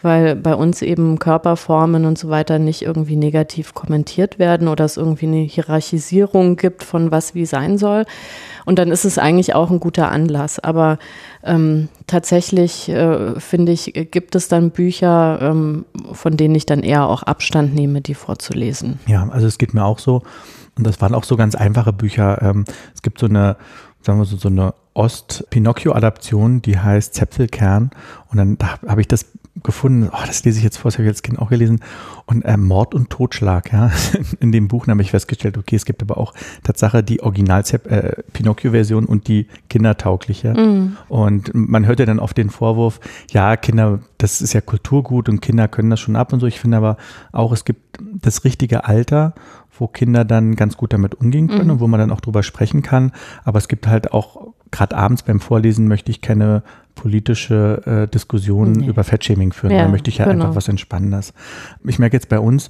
weil 0.07 0.37
bei 0.37 0.55
uns 0.55 0.81
eben 0.81 1.19
Körperformen 1.19 2.07
und 2.07 2.17
so 2.17 2.31
weiter 2.31 2.59
nicht 2.59 2.81
irgendwie 2.81 3.17
negativ 3.17 3.75
kommentiert 3.75 4.39
werden 4.39 4.69
oder 4.69 4.87
es 4.87 4.97
irgendwie 4.97 5.27
eine 5.27 5.43
Hierarchisierung 5.43 6.57
gibt 6.57 6.83
von 6.83 7.11
was 7.11 7.35
wie 7.35 7.45
sein 7.45 7.77
soll. 7.77 8.07
Und 8.65 8.79
dann 8.79 8.91
ist 8.91 9.05
es 9.05 9.19
eigentlich 9.19 9.55
auch 9.55 9.71
ein 9.71 9.81
guter 9.81 10.11
Anlass. 10.11 10.59
Aber 10.59 10.99
ähm, 11.45 11.89
tatsächlich 12.07 12.89
äh, 12.89 13.39
finde 13.39 13.73
ich, 13.73 13.93
gibt 14.11 14.35
es 14.35 14.49
dann 14.49 14.71
Bücher, 14.71 15.39
ähm, 15.43 15.85
von 16.13 16.37
denen 16.37 16.55
ich 16.55 16.65
dann 16.65 16.83
eher 16.83 17.07
auch 17.07 17.23
Abstand 17.23 17.75
nehme, 17.75 18.01
die 18.01 18.15
vorzulesen. 18.15 18.99
Ja, 19.07 19.29
also 19.29 19.47
es 19.47 19.59
geht 19.59 19.75
mir 19.75 19.85
auch 19.85 19.99
so. 19.99 20.23
Und 20.79 20.87
das 20.87 21.01
waren 21.01 21.15
auch 21.15 21.25
so 21.25 21.37
ganz 21.37 21.55
einfache 21.55 21.93
Bücher. 21.93 22.41
Ähm, 22.43 22.65
es 22.95 23.03
gibt 23.03 23.19
so 23.19 23.27
eine, 23.27 23.57
sagen 24.03 24.19
wir 24.19 24.25
so, 24.25 24.37
so 24.37 24.49
eine 24.49 24.75
Ost-Pinocchio-Adaption, 24.95 26.63
die 26.63 26.79
heißt 26.79 27.15
Zäpfelkern. 27.15 27.91
Und 28.31 28.39
dann 28.39 28.59
habe 28.87 29.01
ich 29.01 29.09
das 29.09 29.27
gefunden, 29.67 30.09
oh, 30.11 30.27
das 30.27 30.45
lese 30.45 30.59
ich 30.59 30.65
jetzt 30.65 30.79
vor, 30.79 30.91
das 30.91 30.97
habe 30.97 31.05
ich 31.05 31.11
als 31.11 31.23
Kind 31.23 31.39
auch 31.39 31.51
gelesen. 31.51 31.81
Und 32.25 32.43
äh, 32.43 32.57
Mord 32.57 32.95
und 32.95 33.11
Totschlag, 33.11 33.73
ja. 33.73 33.91
In 34.41 34.53
dem 34.53 34.69
Buch 34.69 34.87
habe 34.87 35.03
ich 35.03 35.11
festgestellt, 35.11 35.59
okay, 35.59 35.77
es 35.77 35.85
gibt 35.85 36.01
aber 36.01 36.17
auch 36.17 36.33
Tatsache 36.63 37.03
die 37.03 37.23
Original-Pinocchio-Version 37.23 39.05
äh, 39.05 39.07
und 39.07 39.29
die 39.29 39.49
kindertaugliche. 39.69 40.55
Mm. 40.55 40.97
Und 41.09 41.51
man 41.53 41.87
hört 41.87 42.01
ja 42.01 42.07
dann 42.07 42.19
oft 42.19 42.37
den 42.39 42.49
Vorwurf, 42.49 43.01
ja, 43.31 43.57
Kinder, 43.57 44.01
das 44.17 44.41
ist 44.41 44.55
ja 44.55 44.63
Kulturgut 44.63 45.29
und 45.29 45.43
Kinder 45.43 45.69
können 45.69 45.91
das 45.91 46.01
schon 46.01 46.17
ab 46.17 46.33
und 46.33 46.41
so. 46.41 46.47
Ich 46.47 46.61
finde 46.61 46.79
aber 46.79 46.97
auch, 47.33 47.53
es 47.53 47.65
gibt 47.65 47.99
das 48.01 48.45
richtige 48.45 48.85
Alter, 48.85 49.35
wo 49.79 49.87
Kinder 49.87 50.25
dann 50.25 50.57
ganz 50.57 50.77
gut 50.79 50.95
damit 50.95 51.17
umgehen 51.17 51.49
können 51.49 51.69
mm. 51.69 51.73
und 51.73 51.81
wo 51.81 51.87
man 51.87 52.01
dann 52.01 52.11
auch 52.11 52.21
drüber 52.21 52.43
sprechen 52.43 52.83
kann. 52.83 53.13
Aber 53.45 53.59
es 53.59 53.69
gibt 53.69 53.87
halt 53.87 54.13
auch 54.13 54.55
gerade 54.71 54.97
abends 54.97 55.23
beim 55.23 55.41
Vorlesen 55.41 55.89
möchte 55.89 56.11
ich 56.11 56.21
keine 56.21 56.63
politische 56.97 57.83
äh, 57.87 58.11
Diskussion 58.11 58.73
nee. 58.73 58.87
über 58.87 59.05
Fettshaming 59.05 59.53
führen. 59.53 59.73
Ja, 59.73 59.85
da 59.85 59.89
möchte 59.89 60.11
ich 60.11 60.19
ja 60.19 60.25
genau. 60.25 60.47
einfach 60.47 60.57
was 60.57 60.67
Entspannendes. 60.67 61.33
Ich 61.85 62.01
merke 62.01 62.17
jetzt 62.17 62.29
bei 62.29 62.41
uns, 62.41 62.69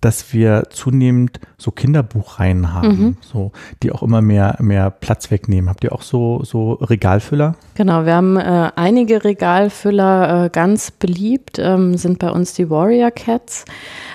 dass 0.00 0.32
wir 0.32 0.64
zunehmend 0.70 1.40
so 1.56 1.70
Kinderbuchreihen 1.72 2.72
haben, 2.72 2.88
mhm. 2.88 3.16
so, 3.20 3.52
die 3.82 3.90
auch 3.90 4.02
immer 4.02 4.22
mehr, 4.22 4.56
mehr 4.60 4.90
Platz 4.90 5.30
wegnehmen. 5.30 5.68
Habt 5.68 5.82
ihr 5.82 5.92
auch 5.92 6.02
so, 6.02 6.42
so 6.44 6.74
Regalfüller? 6.74 7.56
Genau, 7.74 8.04
wir 8.04 8.14
haben 8.14 8.36
äh, 8.36 8.70
einige 8.76 9.24
Regalfüller 9.24 10.44
äh, 10.44 10.50
ganz 10.50 10.92
beliebt, 10.92 11.58
ähm, 11.58 11.96
sind 11.96 12.20
bei 12.20 12.30
uns 12.30 12.54
die 12.54 12.70
Warrior 12.70 13.10
Cats, 13.10 13.64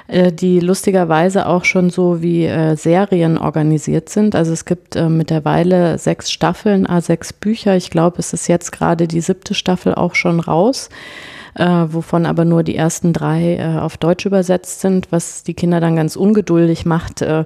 äh, 0.08 0.32
die 0.32 0.62
lustigerweise 0.62 1.48
auch 1.48 1.66
schon 1.66 1.90
so 1.90 2.22
wie 2.22 2.46
äh, 2.46 2.76
Serien 2.78 3.38
organisiert 3.38 4.08
sind. 4.08 4.36
Also 4.36 4.54
es 4.54 4.64
gibt 4.64 4.96
äh, 4.96 5.10
mittlerweile 5.10 5.98
sechs 5.98 6.32
Staffeln, 6.32 6.88
a 6.88 7.02
sechs 7.02 7.34
Bücher. 7.34 7.76
Ich 7.76 7.90
glaube, 7.90 8.20
es 8.20 8.32
ist 8.32 8.48
jetzt 8.48 8.72
gerade 8.72 9.08
die 9.08 9.22
siebte 9.22 9.54
Staffel 9.54 9.94
auch 9.94 10.16
schon 10.16 10.40
raus 10.40 10.90
äh, 11.56 11.86
wovon 11.90 12.26
aber 12.26 12.46
nur 12.46 12.64
die 12.64 12.76
ersten 12.76 13.14
drei 13.14 13.58
äh, 13.58 13.80
auf 13.80 13.98
Deutsch 13.98 14.26
übersetzt 14.26 14.82
sind, 14.82 15.12
was 15.12 15.44
die 15.44 15.54
Kinder 15.54 15.80
dann 15.80 15.96
ganz 15.96 16.16
ungeduldig 16.16 16.86
macht, 16.86 17.22
äh, 17.22 17.46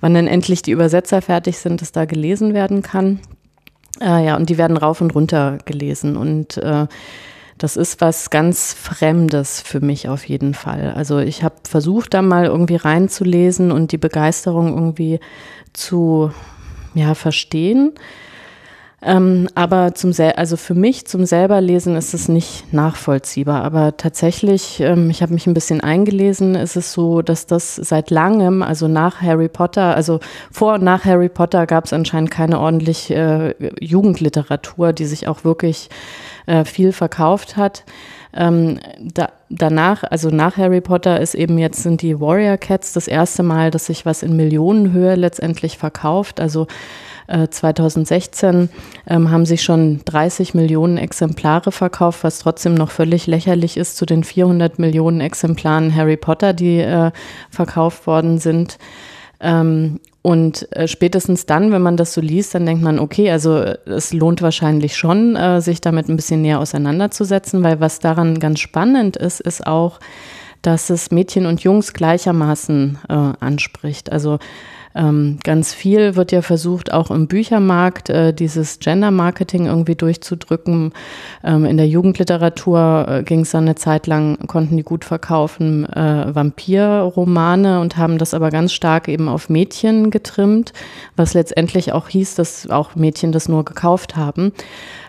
wann 0.00 0.14
dann 0.14 0.26
endlich 0.26 0.62
die 0.62 0.72
Übersetzer 0.72 1.22
fertig 1.22 1.58
sind, 1.58 1.80
dass 1.80 1.92
da 1.92 2.04
gelesen 2.04 2.54
werden 2.54 2.82
kann. 2.82 3.20
Äh, 4.00 4.26
ja, 4.26 4.36
und 4.36 4.50
die 4.50 4.58
werden 4.58 4.76
rauf 4.76 5.00
und 5.00 5.14
runter 5.14 5.58
gelesen 5.64 6.16
und 6.16 6.58
äh, 6.58 6.86
das 7.58 7.78
ist 7.78 8.02
was 8.02 8.28
ganz 8.28 8.74
Fremdes 8.74 9.62
für 9.62 9.80
mich 9.80 10.08
auf 10.08 10.28
jeden 10.28 10.52
Fall. 10.52 10.92
Also 10.94 11.18
ich 11.18 11.42
habe 11.42 11.54
versucht, 11.66 12.12
da 12.12 12.20
mal 12.20 12.44
irgendwie 12.44 12.76
reinzulesen 12.76 13.72
und 13.72 13.92
die 13.92 13.98
Begeisterung 13.98 14.74
irgendwie 14.74 15.20
zu 15.72 16.30
ja, 16.94 17.14
verstehen. 17.14 17.94
Ähm, 19.06 19.48
aber 19.54 19.94
zum 19.94 20.12
Sel 20.12 20.32
also 20.32 20.56
für 20.56 20.74
mich 20.74 21.06
zum 21.06 21.26
selberlesen 21.26 21.94
ist 21.94 22.12
es 22.12 22.28
nicht 22.28 22.72
nachvollziehbar. 22.72 23.62
Aber 23.62 23.96
tatsächlich, 23.96 24.80
ähm, 24.80 25.10
ich 25.10 25.22
habe 25.22 25.32
mich 25.32 25.46
ein 25.46 25.54
bisschen 25.54 25.80
eingelesen, 25.80 26.56
ist 26.56 26.74
es 26.74 26.92
so, 26.92 27.22
dass 27.22 27.46
das 27.46 27.76
seit 27.76 28.10
langem, 28.10 28.64
also 28.64 28.88
nach 28.88 29.22
Harry 29.22 29.48
Potter, 29.48 29.94
also 29.94 30.18
vor 30.50 30.74
und 30.74 30.82
nach 30.82 31.04
Harry 31.04 31.28
Potter 31.28 31.66
gab 31.68 31.84
es 31.84 31.92
anscheinend 31.92 32.32
keine 32.32 32.58
ordentliche 32.58 33.54
äh, 33.60 33.70
Jugendliteratur, 33.80 34.92
die 34.92 35.06
sich 35.06 35.28
auch 35.28 35.44
wirklich 35.44 35.88
äh, 36.46 36.64
viel 36.64 36.90
verkauft 36.90 37.56
hat. 37.56 37.84
Ähm, 38.34 38.80
da, 38.98 39.28
danach, 39.48 40.02
also 40.02 40.30
nach 40.30 40.56
Harry 40.56 40.80
Potter 40.80 41.20
ist 41.20 41.36
eben 41.36 41.58
jetzt 41.58 41.80
sind 41.80 42.02
die 42.02 42.18
Warrior 42.18 42.56
Cats 42.56 42.92
das 42.92 43.06
erste 43.06 43.44
Mal, 43.44 43.70
dass 43.70 43.86
sich 43.86 44.04
was 44.04 44.24
in 44.24 44.34
Millionenhöhe 44.34 45.14
letztendlich 45.14 45.78
verkauft. 45.78 46.40
Also 46.40 46.66
2016 47.28 48.68
äh, 49.06 49.14
ähm, 49.14 49.30
haben 49.30 49.46
sich 49.46 49.62
schon 49.62 50.00
30 50.04 50.54
Millionen 50.54 50.96
Exemplare 50.96 51.72
verkauft, 51.72 52.24
was 52.24 52.38
trotzdem 52.38 52.74
noch 52.74 52.90
völlig 52.90 53.26
lächerlich 53.26 53.76
ist 53.76 53.96
zu 53.96 54.06
den 54.06 54.24
400 54.24 54.78
Millionen 54.78 55.20
Exemplaren 55.20 55.94
Harry 55.94 56.16
Potter, 56.16 56.52
die 56.52 56.78
äh, 56.78 57.10
verkauft 57.50 58.06
worden 58.06 58.38
sind. 58.38 58.78
Ähm, 59.40 60.00
und 60.22 60.70
äh, 60.72 60.88
spätestens 60.88 61.46
dann, 61.46 61.70
wenn 61.70 61.82
man 61.82 61.96
das 61.96 62.12
so 62.12 62.20
liest, 62.20 62.54
dann 62.54 62.66
denkt 62.66 62.82
man, 62.82 62.98
okay, 62.98 63.30
also 63.30 63.58
es 63.84 64.12
lohnt 64.12 64.42
wahrscheinlich 64.42 64.96
schon, 64.96 65.36
äh, 65.36 65.60
sich 65.60 65.80
damit 65.80 66.08
ein 66.08 66.16
bisschen 66.16 66.42
näher 66.42 66.58
auseinanderzusetzen, 66.58 67.62
weil 67.62 67.78
was 67.78 68.00
daran 68.00 68.40
ganz 68.40 68.58
spannend 68.58 69.16
ist, 69.16 69.40
ist 69.40 69.66
auch, 69.66 70.00
dass 70.62 70.90
es 70.90 71.12
Mädchen 71.12 71.46
und 71.46 71.60
Jungs 71.60 71.92
gleichermaßen 71.92 72.98
äh, 73.08 73.12
anspricht. 73.12 74.10
Also 74.10 74.40
ähm, 74.96 75.38
ganz 75.44 75.74
viel 75.74 76.16
wird 76.16 76.32
ja 76.32 76.42
versucht, 76.42 76.92
auch 76.92 77.10
im 77.10 77.26
Büchermarkt 77.26 78.08
äh, 78.10 78.32
dieses 78.32 78.78
Gender-Marketing 78.78 79.66
irgendwie 79.66 79.94
durchzudrücken. 79.94 80.92
Ähm, 81.44 81.64
in 81.64 81.76
der 81.76 81.86
Jugendliteratur 81.86 83.06
äh, 83.08 83.22
ging 83.22 83.40
es 83.40 83.50
dann 83.50 83.64
eine 83.64 83.74
Zeit 83.74 84.06
lang, 84.06 84.38
konnten 84.46 84.76
die 84.76 84.82
gut 84.82 85.04
verkaufen, 85.04 85.84
äh, 85.84 86.34
Vampirromane 86.34 87.80
und 87.80 87.96
haben 87.96 88.18
das 88.18 88.34
aber 88.34 88.50
ganz 88.50 88.72
stark 88.72 89.08
eben 89.08 89.28
auf 89.28 89.48
Mädchen 89.48 90.10
getrimmt, 90.10 90.72
was 91.14 91.34
letztendlich 91.34 91.92
auch 91.92 92.08
hieß, 92.08 92.34
dass 92.34 92.68
auch 92.70 92.96
Mädchen 92.96 93.32
das 93.32 93.48
nur 93.48 93.64
gekauft 93.64 94.16
haben 94.16 94.52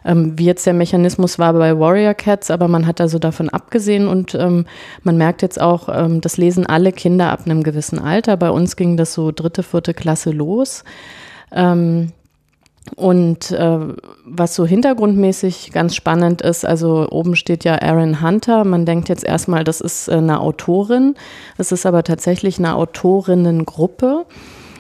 ähm, 0.08 0.34
wie 0.38 0.46
jetzt 0.46 0.66
der 0.66 0.74
Mechanismus 0.74 1.38
war 1.38 1.54
bei 1.54 1.78
Warrior 1.78 2.14
Cats, 2.14 2.50
aber 2.50 2.68
man 2.68 2.88
hat 2.88 3.02
also 3.02 3.20
davon 3.20 3.50
abgesehen 3.50 4.08
und 4.08 4.34
ähm, 4.34 4.66
man 5.04 5.18
merkt 5.18 5.42
jetzt 5.42 5.62
auch, 5.62 5.90
ähm, 5.90 6.22
das 6.22 6.38
lesen 6.38 6.66
alle 6.66 6.94
Kinder 6.94 7.32
ab 7.32 7.42
einem 7.46 7.62
gewissen 7.62 8.00
Alter. 8.00 8.38
Bei 8.38 8.50
uns 8.50 8.76
ging 8.78 8.98
das 8.98 9.14
so 9.14 9.32
dritte, 9.32 9.64
vierte 9.64 9.94
Klasse 9.94 10.32
los. 10.32 10.84
Ähm, 11.52 12.14
und 12.96 13.52
äh, 13.52 13.80
was 14.24 14.56
so 14.56 14.66
hintergrundmäßig 14.66 15.72
ganz 15.74 15.94
spannend 15.94 16.42
ist, 16.42 16.66
also 16.66 17.08
oben 17.10 17.36
steht 17.36 17.66
ja 17.66 17.82
Aaron 17.82 18.22
Hunter. 18.22 18.64
Man 18.64 18.86
denkt 18.86 19.10
jetzt 19.10 19.26
erstmal, 19.26 19.66
das 19.66 19.82
ist 19.82 20.08
äh, 20.08 20.14
eine 20.14 20.40
Autorin. 20.40 21.16
Es 21.58 21.74
ist 21.74 21.86
aber 21.86 22.04
tatsächlich 22.04 22.60
eine 22.60 22.76
Autorinnengruppe. 22.76 24.26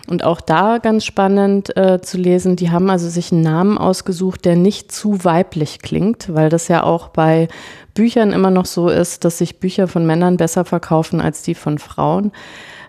Und 0.09 0.23
auch 0.23 0.39
da 0.39 0.77
ganz 0.77 1.03
spannend 1.03 1.75
äh, 1.75 1.99
zu 2.01 2.17
lesen, 2.17 2.55
die 2.55 2.71
haben 2.71 2.89
also 2.89 3.09
sich 3.09 3.31
einen 3.31 3.41
Namen 3.41 3.77
ausgesucht, 3.77 4.45
der 4.45 4.55
nicht 4.55 4.91
zu 4.91 5.25
weiblich 5.25 5.79
klingt, 5.79 6.33
weil 6.33 6.49
das 6.49 6.69
ja 6.69 6.83
auch 6.83 7.09
bei 7.09 7.49
Büchern 7.93 8.31
immer 8.31 8.49
noch 8.49 8.65
so 8.65 8.87
ist, 8.87 9.25
dass 9.25 9.39
sich 9.39 9.59
Bücher 9.59 9.87
von 9.87 10.05
Männern 10.05 10.37
besser 10.37 10.63
verkaufen 10.63 11.19
als 11.19 11.41
die 11.41 11.55
von 11.55 11.77
Frauen. 11.77 12.31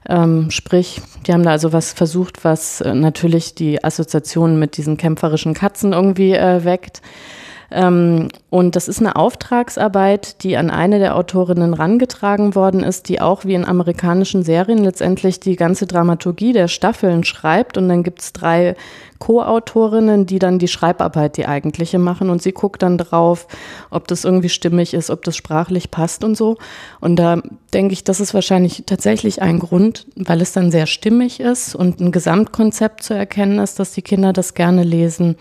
Ähm, 0.09 0.51
sprich, 0.51 1.03
die 1.27 1.33
haben 1.33 1.43
da 1.43 1.51
also 1.51 1.73
was 1.73 1.93
versucht, 1.93 2.45
was 2.45 2.81
äh, 2.81 2.95
natürlich 2.95 3.55
die 3.55 3.83
Assoziation 3.83 4.59
mit 4.59 4.77
diesen 4.77 4.97
kämpferischen 4.97 5.55
Katzen 5.55 5.93
irgendwie 5.93 6.35
äh, 6.35 6.65
weckt. 6.65 7.03
Ähm, 7.71 8.29
und 8.49 8.77
das 8.77 8.89
ist 8.89 9.01
eine 9.01 9.17
Auftragsarbeit, 9.17 10.43
die 10.43 10.57
an 10.57 10.71
eine 10.71 10.99
der 10.99 11.17
Autorinnen 11.17 11.75
rangetragen 11.75 12.55
worden 12.55 12.83
ist, 12.83 13.09
die 13.11 13.21
auch 13.21 13.45
wie 13.45 13.55
in 13.55 13.67
amerikanischen 13.67 14.43
Serien 14.43 14.83
letztendlich 14.83 15.39
die 15.39 15.57
ganze 15.57 15.87
Dramaturgie 15.87 16.55
der 16.55 16.69
Staffeln 16.69 17.25
schreibt. 17.25 17.77
Und 17.77 17.89
dann 17.91 18.03
gibt 18.03 18.23
es 18.23 18.33
drei 18.33 18.75
Co-Autorinnen, 19.19 20.25
die 20.25 20.39
dann 20.39 20.59
die 20.59 20.69
Schreibarbeit, 20.69 21.37
die 21.37 21.47
eigentliche 21.47 21.99
machen. 21.99 22.31
Und 22.31 22.41
sie 22.41 22.53
guckt 22.53 22.83
dann 22.83 22.97
drauf, 22.97 23.47
ob 23.91 24.09
das 24.09 24.25
irgendwie 24.25 24.49
stimmig 24.49 24.95
ist, 24.95 25.11
ob 25.11 25.23
das 25.25 25.37
sprachlich 25.37 25.91
passt 25.91 26.25
und 26.25 26.37
so. 26.37 26.57
Und 27.01 27.17
da 27.17 27.43
denke 27.75 27.93
ich, 27.93 28.03
das 28.03 28.21
ist 28.21 28.33
wahrscheinlich 28.33 28.85
tatsächlich 28.87 29.43
ein 29.43 29.59
Grund, 29.59 30.07
weil 30.17 30.41
es 30.41 30.53
dann 30.53 30.71
sehr 30.71 30.87
stimmig 30.87 31.41
ist 31.41 31.75
und 31.75 32.01
ein 32.01 32.13
Gesamtkonzept 32.13 33.03
zu 33.03 33.13
erkennen 33.13 33.59
ist, 33.59 33.79
dass 33.79 33.93
die 33.93 34.03
Kinder 34.03 34.33
das 34.33 34.55
gerne 34.55 34.85
lesen. 34.85 35.37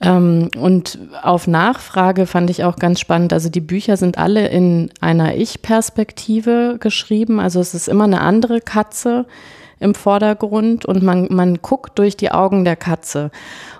Ähm, 0.00 0.50
und 0.58 0.98
auf 1.22 1.46
Nachfrage 1.46 2.26
fand 2.26 2.50
ich 2.50 2.64
auch 2.64 2.76
ganz 2.76 3.00
spannend, 3.00 3.32
also 3.32 3.48
die 3.48 3.60
Bücher 3.60 3.96
sind 3.96 4.18
alle 4.18 4.48
in 4.48 4.90
einer 5.00 5.36
Ich-Perspektive 5.36 6.76
geschrieben, 6.78 7.40
also 7.40 7.60
es 7.60 7.74
ist 7.74 7.88
immer 7.88 8.04
eine 8.04 8.20
andere 8.20 8.60
Katze 8.60 9.26
im 9.78 9.94
Vordergrund 9.94 10.84
und 10.84 11.02
man, 11.02 11.28
man 11.30 11.56
guckt 11.60 11.98
durch 11.98 12.16
die 12.16 12.30
Augen 12.30 12.64
der 12.64 12.76
Katze. 12.76 13.30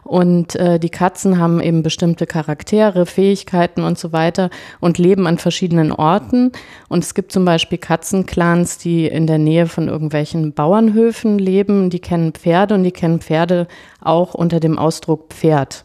Und 0.07 0.55
äh, 0.55 0.79
die 0.79 0.88
Katzen 0.88 1.38
haben 1.38 1.61
eben 1.61 1.83
bestimmte 1.83 2.27
Charaktere, 2.27 3.07
Fähigkeiten 3.07 3.83
und 3.83 3.99
so 3.99 4.12
weiter 4.12 4.51
und 4.79 4.99
leben 4.99 5.27
an 5.27 5.38
verschiedenen 5.38 5.90
Orten. 5.90 6.53
Und 6.88 7.03
es 7.03 7.14
gibt 7.14 7.33
zum 7.33 7.45
Beispiel 7.45 7.79
Katzenclans, 7.79 8.79
die 8.79 9.07
in 9.07 9.27
der 9.27 9.38
Nähe 9.38 9.66
von 9.66 9.88
irgendwelchen 9.88 10.53
Bauernhöfen 10.53 11.40
leben. 11.40 11.90
Die 11.90 11.99
kennen 11.99 12.33
Pferde 12.33 12.75
und 12.75 12.85
die 12.85 12.92
kennen 12.92 13.21
Pferde 13.21 13.66
auch 14.01 14.35
unter 14.35 14.61
dem 14.61 14.79
Ausdruck 14.79 15.33
Pferd. 15.33 15.85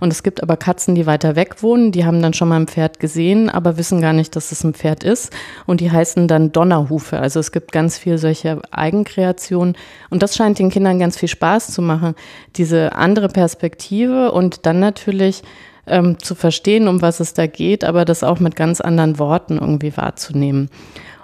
Und 0.00 0.12
es 0.12 0.22
gibt 0.22 0.42
aber 0.42 0.56
Katzen, 0.56 0.94
die 0.94 1.06
weiter 1.06 1.36
weg 1.36 1.62
wohnen, 1.62 1.92
die 1.92 2.06
haben 2.06 2.22
dann 2.22 2.32
schon 2.32 2.48
mal 2.48 2.56
ein 2.56 2.68
Pferd 2.68 3.00
gesehen, 3.00 3.50
aber 3.50 3.76
wissen 3.76 4.00
gar 4.00 4.14
nicht, 4.14 4.34
dass 4.34 4.52
es 4.52 4.64
ein 4.64 4.72
Pferd 4.72 5.04
ist. 5.04 5.30
Und 5.66 5.80
die 5.80 5.90
heißen 5.90 6.26
dann 6.26 6.52
Donnerhufe. 6.52 7.18
Also 7.18 7.40
es 7.40 7.52
gibt 7.52 7.72
ganz 7.72 7.98
viel 7.98 8.16
solche 8.16 8.62
Eigenkreationen. 8.70 9.76
Und 10.08 10.22
das 10.22 10.36
scheint 10.36 10.58
den 10.58 10.70
Kindern 10.70 10.98
ganz 10.98 11.18
viel 11.18 11.28
Spaß 11.28 11.72
zu 11.72 11.82
machen, 11.82 12.14
diese 12.56 12.94
andere 12.94 13.28
Perspektive 13.28 13.57
und 14.32 14.66
dann 14.66 14.80
natürlich 14.80 15.42
ähm, 15.86 16.18
zu 16.18 16.34
verstehen, 16.34 16.88
um 16.88 17.02
was 17.02 17.20
es 17.20 17.34
da 17.34 17.46
geht, 17.46 17.84
aber 17.84 18.04
das 18.04 18.22
auch 18.22 18.40
mit 18.40 18.56
ganz 18.56 18.80
anderen 18.80 19.18
Worten 19.18 19.58
irgendwie 19.58 19.96
wahrzunehmen. 19.96 20.68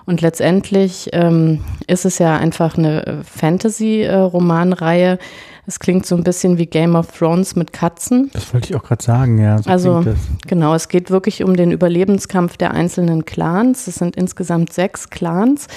Und 0.07 0.21
letztendlich 0.21 1.09
ähm, 1.13 1.65
ist 1.87 2.05
es 2.05 2.19
ja 2.19 2.37
einfach 2.37 2.77
eine 2.77 3.23
Fantasy-Romanreihe, 3.25 5.13
äh, 5.13 5.19
es 5.67 5.79
klingt 5.79 6.05
so 6.05 6.15
ein 6.15 6.25
bisschen 6.25 6.59
wie 6.59 6.67
Game 6.67 6.95
of 6.95 7.17
Thrones 7.17 7.57
mit 7.57 7.73
Katzen. 7.73 8.31
Das 8.35 8.53
wollte 8.53 8.71
ich 8.71 8.77
auch 8.77 8.83
gerade 8.83 9.03
sagen, 9.03 9.39
ja. 9.39 9.59
So 9.63 9.71
also 9.71 10.05
genau, 10.47 10.75
es 10.75 10.89
geht 10.89 11.11
wirklich 11.11 11.43
um 11.43 11.57
den 11.57 11.71
Überlebenskampf 11.71 12.59
der 12.59 12.73
einzelnen 12.73 13.25
Clans. 13.25 13.87
Es 13.87 13.95
sind 13.97 14.15
insgesamt 14.17 14.73
sechs 14.73 15.09
Clans. 15.09 15.69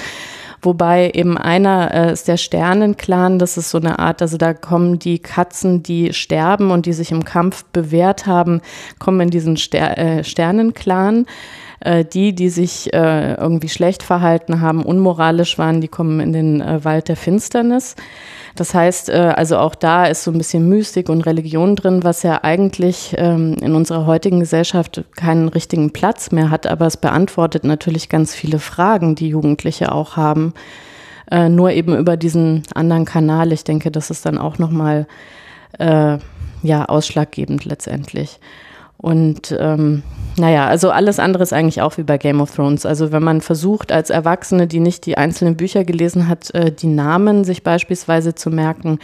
Wobei 0.61 1.11
eben 1.13 1.37
einer 1.37 1.93
äh, 1.93 2.13
ist 2.13 2.27
der 2.27 2.37
Sternenclan, 2.37 3.39
das 3.39 3.57
ist 3.57 3.69
so 3.69 3.77
eine 3.77 3.99
Art, 3.99 4.21
also 4.21 4.37
da 4.37 4.53
kommen 4.53 4.99
die 4.99 5.19
Katzen, 5.19 5.83
die 5.83 6.13
sterben 6.13 6.71
und 6.71 6.85
die 6.85 6.93
sich 6.93 7.11
im 7.11 7.25
Kampf 7.25 7.63
bewährt 7.65 8.25
haben, 8.25 8.61
kommen 8.99 9.21
in 9.21 9.29
diesen 9.29 9.57
Ster 9.57 9.97
äh, 9.97 10.23
Sternenclan. 10.23 11.25
Äh, 11.79 12.05
die, 12.05 12.33
die 12.33 12.49
sich 12.49 12.91
äh, 12.93 13.35
irgendwie 13.35 13.69
schlecht 13.69 14.01
verhalten 14.01 14.61
haben, 14.61 14.83
unmoralisch 14.83 15.59
waren, 15.59 15.79
die 15.79 15.87
kommen 15.87 16.19
in 16.19 16.33
den 16.33 16.59
äh, 16.59 16.83
Wald 16.83 17.07
der 17.07 17.15
Finsternis. 17.15 17.95
Das 18.57 18.73
heißt, 18.73 19.09
äh, 19.09 19.33
also 19.35 19.57
auch 19.57 19.75
da 19.75 20.05
ist 20.05 20.23
so 20.23 20.31
ein 20.31 20.37
bisschen 20.37 20.67
Mystik 20.67 21.09
und 21.09 21.21
Religion 21.21 21.75
drin, 21.75 22.03
was 22.03 22.23
ja 22.23 22.43
eigentlich 22.43 23.13
ähm, 23.17 23.53
in 23.61 23.75
unserer 23.75 24.07
heutigen 24.07 24.39
Gesellschaft 24.39 25.03
keinen 25.15 25.47
richtigen 25.47 25.93
Platz 25.93 26.31
mehr 26.31 26.49
hat, 26.49 26.65
aber 26.65 26.87
es 26.87 26.97
beantwortet 26.97 27.63
natürlich 27.63 28.09
ganz 28.09 28.33
viele 28.33 28.57
Fragen, 28.57 29.13
die 29.13 29.29
Jugendliche 29.29 29.91
auch 29.91 30.17
haben. 30.17 30.55
Äh, 31.29 31.49
nur 31.49 31.71
eben 31.71 31.95
über 31.95 32.17
diesen 32.17 32.63
anderen 32.73 33.05
Kanal. 33.05 33.51
Ich 33.51 33.63
denke, 33.63 33.91
das 33.91 34.09
ist 34.09 34.25
dann 34.25 34.39
auch 34.39 34.57
nochmal 34.57 35.05
äh, 35.77 36.17
ja, 36.63 36.85
ausschlaggebend 36.85 37.65
letztendlich. 37.65 38.39
Und 38.97 39.55
ähm, 39.59 40.03
naja, 40.37 40.67
also 40.67 40.91
alles 40.91 41.19
andere 41.19 41.43
ist 41.43 41.53
eigentlich 41.53 41.81
auch 41.81 41.97
wie 41.97 42.03
bei 42.03 42.17
Game 42.17 42.41
of 42.41 42.53
Thrones. 42.53 42.85
Also 42.85 43.11
wenn 43.11 43.23
man 43.23 43.41
versucht, 43.41 43.91
als 43.91 44.09
Erwachsene, 44.09 44.67
die 44.67 44.79
nicht 44.79 45.05
die 45.05 45.17
einzelnen 45.17 45.55
Bücher 45.55 45.83
gelesen 45.83 46.27
hat, 46.27 46.53
äh, 46.53 46.71
die 46.71 46.87
Namen 46.87 47.43
sich 47.43 47.63
beispielsweise 47.63 48.35
zu 48.35 48.49
merken, 48.49 48.99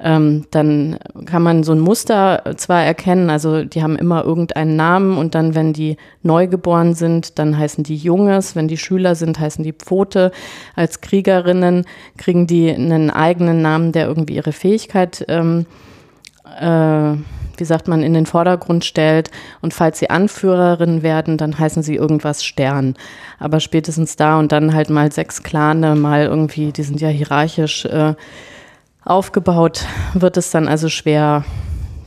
ähm, 0.00 0.46
dann 0.52 0.98
kann 1.26 1.42
man 1.42 1.64
so 1.64 1.72
ein 1.72 1.80
Muster 1.80 2.54
zwar 2.56 2.84
erkennen, 2.84 3.30
also 3.30 3.64
die 3.64 3.82
haben 3.82 3.96
immer 3.96 4.24
irgendeinen 4.24 4.76
Namen 4.76 5.18
und 5.18 5.34
dann, 5.34 5.56
wenn 5.56 5.72
die 5.72 5.96
neugeboren 6.22 6.94
sind, 6.94 7.38
dann 7.40 7.58
heißen 7.58 7.82
die 7.82 7.96
Junges, 7.96 8.54
wenn 8.54 8.68
die 8.68 8.76
Schüler 8.76 9.16
sind, 9.16 9.40
heißen 9.40 9.64
die 9.64 9.72
Pfote. 9.72 10.30
Als 10.76 11.00
Kriegerinnen 11.00 11.84
kriegen 12.16 12.46
die 12.46 12.70
einen 12.70 13.10
eigenen 13.10 13.60
Namen, 13.60 13.90
der 13.90 14.06
irgendwie 14.06 14.36
ihre 14.36 14.52
Fähigkeit 14.52 15.24
ähm, 15.28 15.66
äh, 16.60 17.16
wie 17.60 17.64
sagt 17.64 17.88
man, 17.88 18.02
in 18.02 18.14
den 18.14 18.26
Vordergrund 18.26 18.84
stellt. 18.84 19.30
Und 19.60 19.74
falls 19.74 19.98
sie 19.98 20.10
Anführerin 20.10 21.02
werden, 21.02 21.36
dann 21.36 21.58
heißen 21.58 21.82
sie 21.82 21.96
irgendwas 21.96 22.44
Stern. 22.44 22.94
Aber 23.38 23.60
spätestens 23.60 24.16
da 24.16 24.38
und 24.38 24.52
dann 24.52 24.74
halt 24.74 24.90
mal 24.90 25.12
sechs 25.12 25.42
Klane, 25.42 25.94
mal 25.94 26.24
irgendwie, 26.24 26.72
die 26.72 26.82
sind 26.82 27.00
ja 27.00 27.08
hierarchisch 27.08 27.84
äh, 27.84 28.14
aufgebaut, 29.04 29.84
wird 30.14 30.36
es 30.36 30.50
dann 30.50 30.68
also 30.68 30.88
schwer 30.88 31.44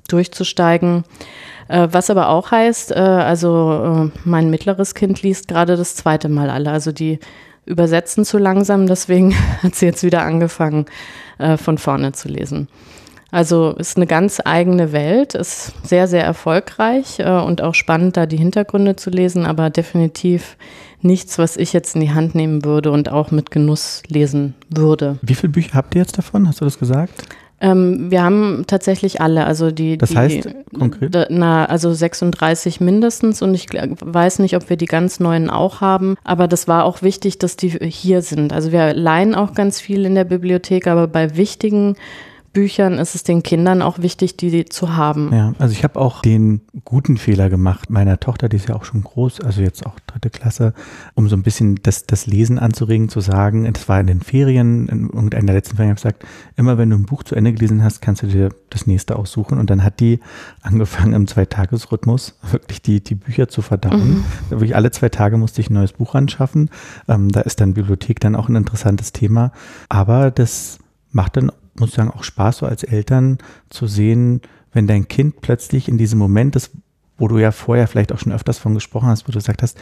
durchzusteigen. 0.08 1.04
Äh, 1.72 1.88
was 1.92 2.10
aber 2.10 2.30
auch 2.30 2.52
heißt, 2.52 2.92
äh, 2.92 2.96
also 2.96 4.12
äh, 4.14 4.20
mein 4.26 4.50
mittleres 4.50 4.94
Kind 4.94 5.22
liest 5.22 5.48
gerade 5.48 5.78
das 5.78 5.96
zweite 5.96 6.28
Mal 6.28 6.50
alle. 6.50 6.70
Also 6.70 6.92
die 6.92 7.20
übersetzen 7.66 8.26
zu 8.26 8.38
langsam, 8.38 8.88
deswegen 8.88 9.34
hat 9.64 9.76
sie 9.76 9.86
jetzt 9.86 10.04
wieder 10.04 10.24
angefangen, 10.24 10.86
von 11.58 11.80
vorne 11.80 12.12
zu 12.12 12.28
lesen. 12.28 12.68
Also 13.32 13.72
ist 13.78 13.96
eine 13.96 14.08
ganz 14.08 14.42
eigene 14.44 14.92
Welt, 14.92 15.36
ist 15.36 15.74
sehr, 15.88 16.08
sehr 16.08 16.24
erfolgreich 16.24 17.20
äh, 17.20 17.40
und 17.40 17.62
auch 17.62 17.76
spannend, 17.76 18.18
da 18.18 18.26
die 18.26 18.38
Hintergründe 18.38 18.98
zu 18.98 19.10
lesen, 19.10 19.46
aber 19.46 19.70
definitiv 19.70 20.58
nichts, 21.02 21.40
was 21.40 21.56
ich 21.56 21.72
jetzt 21.74 21.96
in 21.96 22.02
die 22.02 22.12
Hand 22.12 22.36
nehmen 22.36 22.66
würde 22.66 22.92
und 22.92 23.10
auch 23.10 23.32
mit 23.32 23.50
Genuss 23.50 24.04
lesen 24.08 24.54
würde. 24.70 25.18
Wie 25.22 25.36
viele 25.36 25.54
Bücher 25.54 25.74
habt 25.76 25.96
ihr 25.96 26.02
jetzt 26.02 26.18
davon? 26.18 26.48
Hast 26.48 26.60
du 26.60 26.66
das 26.66 26.78
gesagt? 26.78 27.24
Ähm, 27.62 28.10
wir 28.10 28.24
haben 28.24 28.66
tatsächlich 28.68 29.22
alle, 29.22 29.46
also 29.46 29.72
die. 29.72 29.98
Das 29.98 30.10
die, 30.10 30.18
heißt 30.18 30.50
konkret? 30.78 31.28
Na, 31.30 31.66
also 31.66 31.94
36 31.94 32.82
mindestens 32.82 33.42
und 33.44 33.54
ich 33.54 33.68
weiß 33.72 34.40
nicht, 34.40 34.56
ob 34.56 34.70
wir 34.70 34.78
die 34.78 34.88
ganz 34.88 35.20
neuen 35.20 35.50
auch 35.50 35.80
haben, 35.80 36.16
aber 36.24 36.48
das 36.48 36.68
war 36.68 36.84
auch 36.84 37.04
wichtig, 37.04 37.38
dass 37.38 37.56
die 37.58 37.70
hier 37.70 38.24
sind. 38.24 38.52
Also 38.52 38.72
wir 38.72 38.94
leihen 38.94 39.36
auch 39.36 39.54
ganz 39.54 39.80
viel 39.80 40.06
in 40.06 40.16
der 40.16 40.24
Bibliothek, 40.24 40.88
aber 40.88 41.08
bei 41.08 41.38
wichtigen 41.38 41.96
Büchern 42.54 42.98
ist 42.98 43.16
es 43.16 43.24
den 43.24 43.44
Kindern 43.44 43.82
auch 43.82 44.00
wichtig, 44.00 44.36
die 44.36 44.66
zu 44.66 44.96
haben. 44.96 45.34
Ja, 45.34 45.54
also 45.58 45.72
ich 45.72 45.84
habe 45.84 46.00
auch 46.00 46.22
den 46.22 46.62
guten 46.84 47.18
Fehler 47.18 47.50
gemacht 47.50 47.90
meiner 47.90 48.20
Tochter, 48.20 48.50
die 48.50 48.58
ist 48.58 48.68
ja 48.68 48.76
auch 48.76 48.84
schon 48.84 49.04
groß, 49.04 49.40
also 49.40 49.62
jetzt 49.62 49.86
auch 49.86 50.00
dritte 50.06 50.30
Klasse, 50.30 50.74
um 51.14 51.30
so 51.30 51.36
ein 51.38 51.44
bisschen 51.44 51.80
das, 51.84 52.06
das 52.06 52.28
Lesen 52.28 52.60
anzuregen, 52.60 53.08
zu 53.08 53.22
sagen, 53.22 53.72
das 53.72 53.88
war 53.88 54.00
in 54.00 54.08
den 54.08 54.22
Ferien, 54.22 54.90
in 54.90 55.10
irgendeiner 55.10 55.48
der 55.48 55.56
letzten 55.56 55.78
Ferien, 55.78 55.92
habe 55.92 56.00
ich 56.00 56.04
gesagt, 56.04 56.26
immer 56.58 56.78
wenn 56.78 56.90
du 56.90 56.98
ein 56.98 57.06
Buch 57.06 57.24
zu 57.24 57.36
Ende 57.36 57.54
gelesen 57.54 57.84
hast, 57.84 58.02
kannst 58.02 58.24
du 58.24 58.28
dir 58.28 58.50
das 58.70 58.86
nächste 58.86 59.16
aussuchen. 59.16 59.58
Und 59.58 59.70
dann 59.70 59.84
hat 59.84 60.00
die 60.00 60.20
angefangen 60.62 61.14
im 61.14 61.28
Zweitagesrhythmus 61.28 62.38
wirklich 62.52 62.82
die, 62.82 63.02
die 63.02 63.16
Bücher 63.16 63.48
zu 63.48 63.62
verdauen. 63.62 64.10
Mhm. 64.10 64.26
Wirklich 64.50 64.76
alle 64.76 64.92
zwei 64.92 65.10
Tage 65.10 65.38
musste 65.38 65.62
ich 65.62 65.70
ein 65.70 65.76
neues 65.76 65.94
Buch 65.94 66.16
anschaffen. 66.16 66.70
Ähm, 67.08 67.30
da 67.30 67.42
ist 67.42 67.62
dann 67.62 67.74
Bibliothek 67.74 68.20
dann 68.20 68.36
auch 68.36 68.50
ein 68.50 68.56
interessantes 68.56 69.14
Thema. 69.14 69.52
Aber 69.88 70.32
das 70.32 70.80
macht 71.12 71.38
dann 71.38 71.52
muss 71.76 71.90
ich 71.90 71.96
sagen, 71.96 72.12
auch 72.12 72.24
Spaß 72.24 72.58
so 72.58 72.66
als 72.66 72.84
Eltern 72.84 73.38
zu 73.70 73.88
sehen, 73.88 74.42
wenn 74.74 74.88
dein 74.88 75.08
Kind 75.08 75.42
plötzlich 75.42 75.88
in 75.88 75.98
diesem 75.98 76.20
Moment 76.20 76.56
ist, 76.56 76.72
wo 77.18 77.28
du 77.28 77.38
ja 77.38 77.52
vorher 77.52 77.88
vielleicht 77.88 78.12
auch 78.12 78.20
schon 78.20 78.32
öfters 78.32 78.58
von 78.58 78.74
gesprochen 78.74 79.10
hast, 79.10 79.28
wo 79.28 79.32
du 79.32 79.38
gesagt 79.38 79.62
hast, 79.62 79.78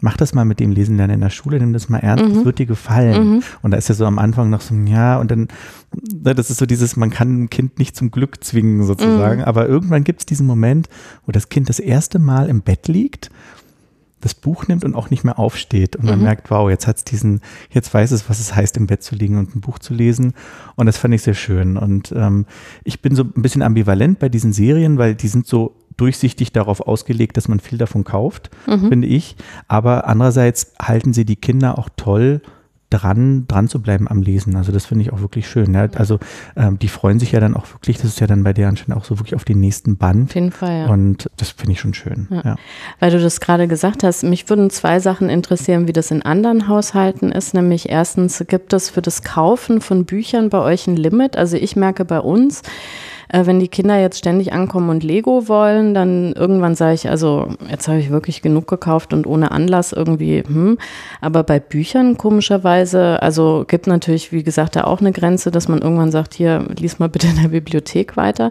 mach 0.00 0.16
das 0.16 0.34
mal 0.34 0.44
mit 0.44 0.60
dem 0.60 0.70
Lesen 0.70 0.96
lernen 0.96 1.14
in 1.14 1.20
der 1.20 1.30
Schule, 1.30 1.58
nimm 1.58 1.72
das 1.72 1.88
mal 1.88 1.98
ernst, 1.98 2.24
mhm. 2.24 2.34
das 2.34 2.44
wird 2.44 2.58
dir 2.58 2.66
gefallen. 2.66 3.36
Mhm. 3.36 3.42
Und 3.62 3.70
da 3.70 3.78
ist 3.78 3.88
ja 3.88 3.94
so 3.94 4.04
am 4.04 4.18
Anfang 4.18 4.50
noch 4.50 4.60
so, 4.60 4.74
ja, 4.74 5.18
und 5.18 5.30
dann, 5.30 5.48
ne, 5.92 6.34
das 6.34 6.50
ist 6.50 6.58
so 6.58 6.66
dieses, 6.66 6.96
man 6.96 7.10
kann 7.10 7.44
ein 7.44 7.50
Kind 7.50 7.78
nicht 7.78 7.96
zum 7.96 8.10
Glück 8.10 8.44
zwingen 8.44 8.84
sozusagen, 8.84 9.40
mhm. 9.40 9.46
aber 9.46 9.66
irgendwann 9.66 10.04
gibt 10.04 10.20
es 10.20 10.26
diesen 10.26 10.46
Moment, 10.46 10.88
wo 11.26 11.32
das 11.32 11.48
Kind 11.48 11.68
das 11.68 11.78
erste 11.78 12.18
Mal 12.18 12.48
im 12.48 12.60
Bett 12.60 12.86
liegt 12.88 13.30
das 14.24 14.34
Buch 14.34 14.68
nimmt 14.68 14.84
und 14.84 14.94
auch 14.94 15.10
nicht 15.10 15.22
mehr 15.22 15.38
aufsteht. 15.38 15.96
Und 15.96 16.06
man 16.06 16.18
mhm. 16.18 16.24
merkt, 16.24 16.50
wow, 16.50 16.70
jetzt 16.70 16.86
hat 16.86 16.96
es 16.96 17.04
diesen, 17.04 17.42
jetzt 17.70 17.92
weiß 17.92 18.10
es, 18.10 18.30
was 18.30 18.40
es 18.40 18.56
heißt, 18.56 18.78
im 18.78 18.86
Bett 18.86 19.02
zu 19.02 19.14
liegen 19.14 19.36
und 19.36 19.54
ein 19.54 19.60
Buch 19.60 19.78
zu 19.78 19.92
lesen. 19.92 20.32
Und 20.76 20.86
das 20.86 20.96
fand 20.96 21.12
ich 21.12 21.20
sehr 21.20 21.34
schön. 21.34 21.76
Und 21.76 22.10
ähm, 22.16 22.46
ich 22.84 23.02
bin 23.02 23.14
so 23.14 23.22
ein 23.22 23.42
bisschen 23.42 23.60
ambivalent 23.60 24.18
bei 24.18 24.30
diesen 24.30 24.54
Serien, 24.54 24.96
weil 24.96 25.14
die 25.14 25.28
sind 25.28 25.46
so 25.46 25.76
durchsichtig 25.98 26.52
darauf 26.52 26.80
ausgelegt, 26.80 27.36
dass 27.36 27.48
man 27.48 27.60
viel 27.60 27.76
davon 27.76 28.02
kauft, 28.04 28.50
mhm. 28.66 28.88
finde 28.88 29.08
ich. 29.08 29.36
Aber 29.68 30.08
andererseits 30.08 30.72
halten 30.80 31.12
sie 31.12 31.26
die 31.26 31.36
Kinder 31.36 31.78
auch 31.78 31.90
toll 31.94 32.40
dran, 32.98 33.46
dran 33.48 33.68
zu 33.68 33.80
bleiben 33.80 34.08
am 34.08 34.22
Lesen. 34.22 34.56
Also 34.56 34.72
das 34.72 34.86
finde 34.86 35.02
ich 35.02 35.12
auch 35.12 35.20
wirklich 35.20 35.48
schön. 35.48 35.74
Ja. 35.74 35.88
Also 35.96 36.18
ähm, 36.56 36.78
die 36.78 36.88
freuen 36.88 37.18
sich 37.18 37.32
ja 37.32 37.40
dann 37.40 37.54
auch 37.54 37.68
wirklich, 37.72 37.96
das 37.96 38.06
ist 38.06 38.20
ja 38.20 38.26
dann 38.26 38.44
bei 38.44 38.52
der 38.52 38.68
anscheinend 38.68 38.96
auch 38.96 39.04
so 39.04 39.18
wirklich 39.18 39.34
auf 39.34 39.44
den 39.44 39.60
nächsten 39.60 39.96
Band. 39.96 40.30
Auf 40.30 40.34
jeden 40.34 40.52
Fall, 40.52 40.80
ja. 40.80 40.86
Und 40.86 41.28
das 41.36 41.50
finde 41.50 41.72
ich 41.72 41.80
schon 41.80 41.94
schön. 41.94 42.28
Ja. 42.30 42.42
Ja. 42.44 42.56
Weil 43.00 43.10
du 43.10 43.20
das 43.20 43.40
gerade 43.40 43.68
gesagt 43.68 44.02
hast, 44.02 44.22
mich 44.22 44.48
würden 44.48 44.70
zwei 44.70 45.00
Sachen 45.00 45.28
interessieren, 45.28 45.88
wie 45.88 45.92
das 45.92 46.10
in 46.10 46.22
anderen 46.22 46.68
Haushalten 46.68 47.32
ist. 47.32 47.54
Nämlich 47.54 47.88
erstens, 47.88 48.44
gibt 48.46 48.72
es 48.72 48.90
für 48.90 49.02
das 49.02 49.22
Kaufen 49.22 49.80
von 49.80 50.04
Büchern 50.04 50.50
bei 50.50 50.58
euch 50.58 50.86
ein 50.86 50.96
Limit? 50.96 51.36
Also 51.36 51.56
ich 51.56 51.76
merke 51.76 52.04
bei 52.04 52.20
uns, 52.20 52.62
äh, 53.28 53.46
wenn 53.46 53.60
die 53.60 53.68
Kinder 53.68 54.00
jetzt 54.00 54.18
ständig 54.18 54.52
ankommen 54.52 54.90
und 54.90 55.02
Lego 55.02 55.48
wollen, 55.48 55.94
dann 55.94 56.32
irgendwann 56.32 56.74
sage 56.74 56.94
ich, 56.94 57.08
also 57.08 57.48
jetzt 57.70 57.88
habe 57.88 57.98
ich 57.98 58.10
wirklich 58.10 58.42
genug 58.42 58.66
gekauft 58.66 59.12
und 59.12 59.26
ohne 59.26 59.50
Anlass 59.50 59.92
irgendwie, 59.92 60.42
hm. 60.46 60.78
Aber 61.20 61.42
bei 61.42 61.60
Büchern 61.60 62.16
komischerweise, 62.18 63.22
also 63.22 63.64
gibt 63.66 63.86
natürlich, 63.86 64.32
wie 64.32 64.42
gesagt, 64.42 64.76
da 64.76 64.84
auch 64.84 65.00
eine 65.00 65.12
Grenze, 65.12 65.50
dass 65.50 65.68
man 65.68 65.80
irgendwann 65.80 66.10
sagt, 66.10 66.34
hier, 66.34 66.66
lies 66.78 66.98
mal 66.98 67.08
bitte 67.08 67.26
in 67.28 67.42
der 67.42 67.48
Bibliothek 67.48 68.16
weiter. 68.16 68.50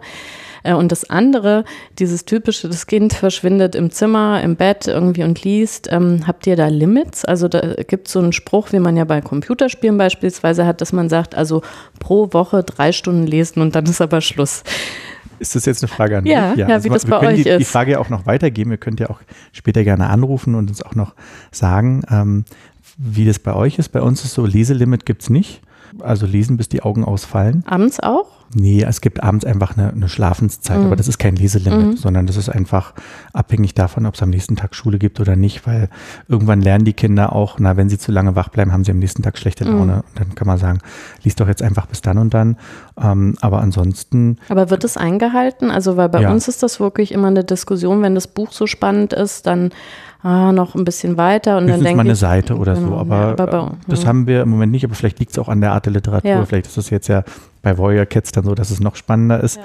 Äh, 0.64 0.74
und 0.74 0.92
das 0.92 1.10
andere, 1.10 1.66
dieses 2.00 2.26
typische, 2.26 2.68
das 2.68 2.88
Kind 2.88 3.14
verschwindet 3.14 3.76
im 3.76 3.92
Zimmer, 3.92 4.42
im 4.42 4.56
Bett 4.56 4.88
irgendwie 4.88 5.24
und 5.24 5.44
liest. 5.44 5.90
Ähm, 5.92 6.22
habt 6.26 6.48
ihr 6.48 6.56
da 6.56 6.68
Limits? 6.68 7.26
Also 7.26 7.48
da 7.48 7.76
gibt 7.84 8.08
es 8.08 8.14
so 8.14 8.20
einen 8.20 8.34
Spruch, 8.34 8.72
wie 8.72 8.80
man 8.80 8.98
ja 8.98 9.04
bei 9.04 9.22
Computerspielen 9.22 9.98
beispielsweise 9.98 10.66
hat, 10.66 10.82
dass 10.82 10.94
man 10.94 11.10
sagt, 11.10 11.36
also 11.36 11.62
pro 12.00 12.34
Woche 12.34 12.64
drei 12.64 12.92
Stunden 12.92 13.28
lesen 13.28 13.62
und 13.62 13.76
dann 13.76 13.86
ist 13.86 14.02
aber 14.02 14.22
Schluss. 14.22 14.64
Ist 15.40 15.56
das 15.56 15.66
jetzt 15.66 15.84
eine 15.84 15.90
Frage 15.90 16.18
an 16.18 16.24
mich? 16.24 16.32
Ja, 16.32 16.54
ja, 16.54 16.68
also 16.68 16.86
wie 16.86 16.94
das 16.94 17.06
bei 17.06 17.20
euch 17.20 17.44
die, 17.44 17.50
ist. 17.50 17.60
die 17.60 17.66
Frage 17.66 17.94
ja 17.94 18.00
auch 18.00 18.10
noch 18.10 18.26
weitergeben. 18.26 18.72
Ihr 18.72 18.78
könnt 18.78 19.00
ja 19.00 19.10
auch 19.10 19.20
später 19.52 19.84
gerne 19.84 20.08
anrufen 20.08 20.56
und 20.56 20.70
uns 20.70 20.82
auch 20.82 20.96
noch 20.96 21.16
sagen, 21.52 22.04
ähm, 22.10 22.46
wie 22.98 23.26
das 23.26 23.40
bei 23.40 23.54
euch 23.54 23.78
ist. 23.80 23.90
Bei 23.90 24.02
uns 24.02 24.24
ist 24.24 24.36
so, 24.36 24.46
Leselimit 24.46 25.06
gibt 25.06 25.24
es 25.24 25.30
nicht. 25.30 25.62
Also 26.00 26.26
lesen, 26.26 26.58
bis 26.58 26.70
die 26.70 26.82
Augen 26.82 27.04
ausfallen. 27.04 27.64
Abends 27.68 28.00
auch? 28.00 28.28
Nee, 28.56 28.84
es 28.84 29.02
gibt 29.02 29.24
abends 29.24 29.46
einfach 29.46 29.78
eine, 29.78 29.92
eine 29.92 30.10
Schlafenszeit, 30.10 30.80
mhm. 30.80 30.86
aber 30.86 30.96
das 30.96 31.08
ist 31.08 31.18
kein 31.18 31.36
Leselimit, 31.36 31.88
mhm. 31.88 31.98
sondern 31.98 32.28
das 32.28 32.38
ist 32.38 32.50
einfach 32.50 32.94
abhängig 33.34 33.74
davon, 33.74 34.06
ob 34.06 34.14
es 34.14 34.22
am 34.22 34.30
nächsten 34.30 34.56
Tag 34.56 34.76
Schule 34.76 35.00
gibt 35.00 35.20
oder 35.20 35.36
nicht, 35.36 35.66
weil 35.66 35.90
irgendwann 36.28 36.62
lernen 36.62 36.86
die 36.86 36.94
Kinder 36.94 37.34
auch, 37.34 37.58
na, 37.60 37.78
wenn 37.78 37.90
sie 37.90 37.98
zu 37.98 38.12
lange 38.12 38.36
wach 38.36 38.50
bleiben, 38.50 38.72
haben 38.72 38.84
sie 38.84 38.92
am 38.92 39.00
nächsten 39.00 39.24
Tag 39.24 39.38
schlechte 39.38 39.64
Laune. 39.64 39.94
Mhm. 39.94 40.00
Und 40.00 40.20
dann 40.20 40.36
kann 40.36 40.48
man 40.48 40.58
sagen, 40.58 40.80
lies 41.24 41.36
doch 41.36 41.48
jetzt 41.48 41.64
einfach 41.64 41.88
bis 41.88 42.02
dann 42.02 42.18
und 42.18 42.34
dann. 42.34 42.58
Ähm, 43.02 43.36
aber 43.42 43.62
ansonsten. 43.62 44.38
Aber 44.50 44.70
wird 44.70 44.84
es 44.84 44.98
eingehalten? 44.98 45.72
Also, 45.72 45.98
weil 45.98 46.10
bei 46.10 46.22
ja. 46.22 46.32
uns 46.32 46.48
ist 46.48 46.62
das 46.62 46.80
wirklich 46.80 47.12
immer 47.12 47.28
eine 47.28 47.44
Diskussion, 47.44 48.02
wenn 48.02 48.16
das 48.16 48.28
Buch 48.28 48.52
so 48.52 48.68
spannend 48.68 49.14
ist, 49.14 49.48
dann 49.48 49.72
ah, 50.24 50.52
noch 50.52 50.76
ein 50.76 50.86
bisschen 50.86 51.18
weiter 51.18 51.58
und 51.58 51.66
Höchstens 51.66 51.78
dann 51.80 51.84
denke 51.84 51.98
mal 51.98 52.02
eine 52.04 52.16
Seite 52.16 52.58
oder 52.58 52.76
genau, 52.76 52.88
so, 52.88 52.96
aber, 52.96 53.16
ja, 53.16 53.30
aber 53.32 53.48
bei, 53.48 53.72
das 53.88 54.06
haben 54.06 54.26
wir 54.28 54.42
im 54.42 54.50
Moment 54.50 54.72
nicht, 54.72 54.86
aber 54.86 54.96
vielleicht 54.96 55.20
liegt 55.20 55.32
es 55.32 55.40
auch 55.40 55.50
an 55.50 55.62
der 55.62 55.74
Art 55.74 55.86
der 55.86 55.94
Literatur, 55.94 56.46
vielleicht 56.46 56.68
ist 56.68 56.78
es 56.78 56.90
jetzt 56.90 57.08
ja 57.08 57.24
bei 57.62 57.78
Warrior 57.78 58.06
Cats 58.06 58.32
dann 58.32 58.44
so, 58.44 58.56
dass 58.56 58.72
es 58.72 58.80
noch 58.80 58.96
spannender 58.96 59.42
ist. 59.42 59.60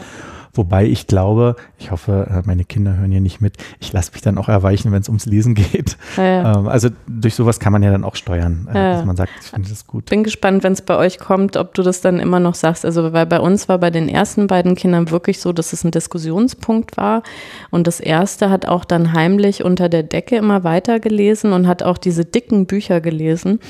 Wobei 0.58 0.86
ich 0.86 1.06
glaube, 1.06 1.54
ich 1.78 1.92
hoffe, 1.92 2.26
äh, 2.28 2.42
meine 2.44 2.64
Kinder 2.64 2.96
hören 2.96 3.12
hier 3.12 3.20
nicht 3.20 3.40
mit, 3.40 3.54
ich 3.78 3.92
lasse 3.92 4.10
mich 4.12 4.22
dann 4.22 4.38
auch 4.38 4.48
erweichen, 4.48 4.90
wenn 4.90 5.00
es 5.00 5.08
ums 5.08 5.24
Lesen 5.24 5.54
geht. 5.54 5.96
Ja, 6.16 6.24
ja. 6.24 6.58
Ähm, 6.58 6.66
also 6.66 6.88
durch 7.06 7.36
sowas 7.36 7.60
kann 7.60 7.72
man 7.72 7.84
ja 7.84 7.92
dann 7.92 8.02
auch 8.02 8.16
steuern, 8.16 8.68
äh, 8.74 8.76
ja, 8.76 8.92
dass 8.94 9.04
man 9.04 9.14
sagt, 9.14 9.30
ich 9.40 9.50
finde 9.50 9.68
das 9.68 9.86
gut. 9.86 10.06
Bin 10.06 10.24
gespannt, 10.24 10.64
wenn 10.64 10.72
es 10.72 10.82
bei 10.82 10.96
euch 10.96 11.20
kommt, 11.20 11.56
ob 11.56 11.74
du 11.74 11.82
das 11.82 12.00
dann 12.00 12.18
immer 12.18 12.40
noch 12.40 12.56
sagst. 12.56 12.84
Also 12.84 13.12
weil 13.12 13.24
bei 13.26 13.38
uns 13.38 13.68
war 13.68 13.78
bei 13.78 13.90
den 13.90 14.08
ersten 14.08 14.48
beiden 14.48 14.74
Kindern 14.74 15.12
wirklich 15.12 15.40
so, 15.40 15.52
dass 15.52 15.72
es 15.72 15.84
ein 15.84 15.92
Diskussionspunkt 15.92 16.96
war. 16.96 17.22
Und 17.70 17.86
das 17.86 18.00
erste 18.00 18.50
hat 18.50 18.66
auch 18.66 18.84
dann 18.84 19.12
heimlich 19.12 19.62
unter 19.62 19.88
der 19.88 20.02
Decke 20.02 20.34
immer 20.34 20.64
weiter 20.64 20.98
gelesen 20.98 21.52
und 21.52 21.68
hat 21.68 21.84
auch 21.84 21.98
diese 21.98 22.24
dicken 22.24 22.66
Bücher 22.66 23.00
gelesen, 23.00 23.60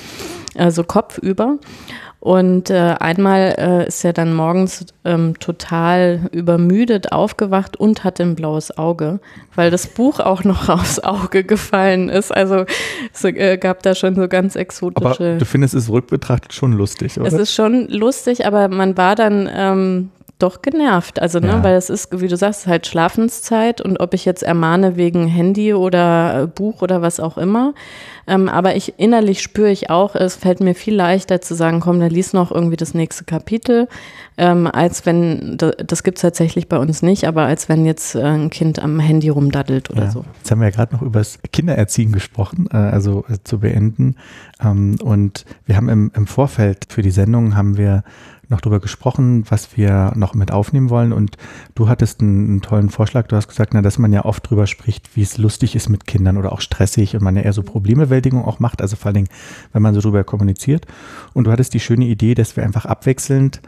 also 0.57 0.85
kopfüber. 0.85 1.59
Und 2.21 2.69
äh, 2.71 2.97
einmal 2.99 3.55
äh, 3.59 3.87
ist 3.87 4.05
er 4.05 4.13
dann 4.13 4.35
morgens 4.35 4.87
ähm, 5.05 5.39
total 5.39 6.29
übermüdet 6.33 7.13
aufgewacht 7.13 7.77
und 7.77 8.03
hatte 8.03 8.25
ein 8.25 8.35
blaues 8.35 8.77
Auge, 8.77 9.21
weil 9.55 9.71
das 9.71 9.87
Buch 9.87 10.19
auch 10.19 10.43
noch 10.43 10.69
aufs 10.69 10.99
Auge 10.99 11.45
gefallen 11.45 12.09
ist. 12.09 12.35
Also 12.35 12.65
es 13.13 13.23
äh, 13.23 13.57
gab 13.57 13.85
da 13.85 13.95
schon 13.95 14.17
so 14.17 14.27
ganz 14.27 14.57
exotische. 14.57 15.07
Aber 15.07 15.39
du 15.39 15.45
findest 15.45 15.75
es 15.75 15.89
rückbetrachtet 15.89 16.53
schon 16.53 16.73
lustig, 16.73 17.21
oder? 17.21 17.29
Es 17.29 17.35
ist 17.35 17.55
schon 17.55 17.87
lustig, 17.89 18.45
aber 18.45 18.67
man 18.67 18.97
war 18.97 19.15
dann 19.15 19.49
ähm, 19.55 20.11
doch 20.39 20.63
genervt. 20.63 21.21
Also, 21.21 21.41
ne, 21.41 21.49
ja. 21.49 21.65
weil 21.65 21.77
es 21.77 21.91
ist, 21.91 22.21
wie 22.21 22.29
du 22.29 22.37
sagst, 22.37 22.67
halt 22.67 22.87
Schlafenszeit 22.87 23.81
und 23.81 23.99
ob 24.01 24.15
ich 24.15 24.25
jetzt 24.25 24.43
ermahne 24.43 24.97
wegen 24.97 25.27
Handy 25.27 25.75
oder 25.75 26.43
äh, 26.43 26.47
Buch 26.47 26.83
oder 26.83 27.03
was 27.03 27.21
auch 27.21 27.39
immer. 27.39 27.75
Ähm, 28.29 28.49
aber 28.49 28.77
ich 28.77 28.99
innerlich 28.99 29.41
spüre 29.41 29.71
ich 29.71 29.89
auch, 29.89 30.15
es 30.15 30.37
fällt 30.37 30.61
mir 30.61 30.75
viel 30.75 30.95
leichter 30.95 31.41
zu 31.41 31.55
sagen, 31.55 31.81
komm, 31.81 31.99
dann 31.99 32.11
lies 32.11 32.35
noch 32.35 32.53
irgendwie 32.53 32.77
das 32.77 32.93
nächste 32.93 33.25
Kapitel, 33.25 33.89
ähm, 34.37 34.67
als 34.67 35.07
wenn, 35.07 35.57
das 35.57 36.03
gibt 36.03 36.19
es 36.19 36.23
tatsächlich 36.23 36.69
bei 36.69 36.77
uns 36.77 37.01
nicht, 37.01 37.27
aber 37.27 37.45
als 37.45 37.71
wenn 37.71 37.87
jetzt 37.87 38.15
äh, 38.15 38.23
ein 38.23 38.51
Kind 38.51 38.81
am 38.81 39.01
Handy 39.01 39.31
rumdaddelt 39.31 39.89
oder 39.91 40.05
ja. 40.05 40.11
so. 40.11 40.25
Jetzt 40.37 40.51
haben 40.51 40.61
wir 40.61 40.67
ja 40.67 40.75
gerade 40.75 40.95
noch 40.95 41.01
über 41.01 41.21
das 41.21 41.39
Kindererziehen 41.53 42.13
gesprochen, 42.13 42.69
äh, 42.71 42.77
also 42.77 43.25
äh, 43.31 43.39
zu 43.43 43.61
beenden. 43.61 44.17
Ähm, 44.63 44.97
und 45.03 45.47
wir 45.65 45.77
haben 45.77 45.89
im, 45.89 46.13
im 46.15 46.27
Vorfeld 46.27 46.87
für 46.91 47.01
die 47.01 47.11
Sendung 47.11 47.57
haben 47.57 47.79
wir 47.79 48.05
noch 48.49 48.61
darüber 48.61 48.81
gesprochen, 48.81 49.45
was 49.49 49.77
wir 49.77 50.13
noch 50.15 50.35
mit 50.35 50.53
aufnehmen 50.53 50.91
wollen. 50.91 51.13
Und 51.13 51.37
du 51.75 51.89
hattest 51.89 52.21
einen, 52.21 52.49
einen, 52.49 52.61
tollen 52.63 52.89
Vorschlag. 52.89 53.27
Du 53.29 53.37
hast 53.37 53.49
gesagt, 53.49 53.75
na, 53.75 53.83
dass 53.83 53.99
man 53.99 54.13
ja 54.13 54.25
oft 54.25 54.49
drüber 54.49 54.67
spricht, 54.67 55.17
wie 55.17 55.23
es 55.23 55.39
lustig 55.39 55.77
ist 55.77 55.89
mit 55.89 56.07
Kindern 56.07 56.37
oder 56.37 56.53
auch 56.53 56.61
stressig 56.61 57.15
und 57.15 57.23
man 57.23 57.37
ja 57.37 57.43
eher 57.43 57.53
so 57.53 57.63
Problembewältigung 57.63 58.45
auch 58.45 58.59
macht. 58.59 58.81
Also 58.81 58.97
vor 58.97 59.07
allen 59.07 59.17
Dingen, 59.17 59.29
wenn 59.73 59.83
man 59.83 59.95
so 59.95 60.01
drüber 60.01 60.25
kommuniziert. 60.25 60.87
Und 61.35 61.45
du 61.45 61.53
hattest 61.53 61.75
die 61.75 61.81
schöne 61.81 62.07
Idee, 62.07 62.35
dass 62.35 62.57
wir 62.57 62.65
einfach 62.65 62.87
abwechselnd 62.87 63.61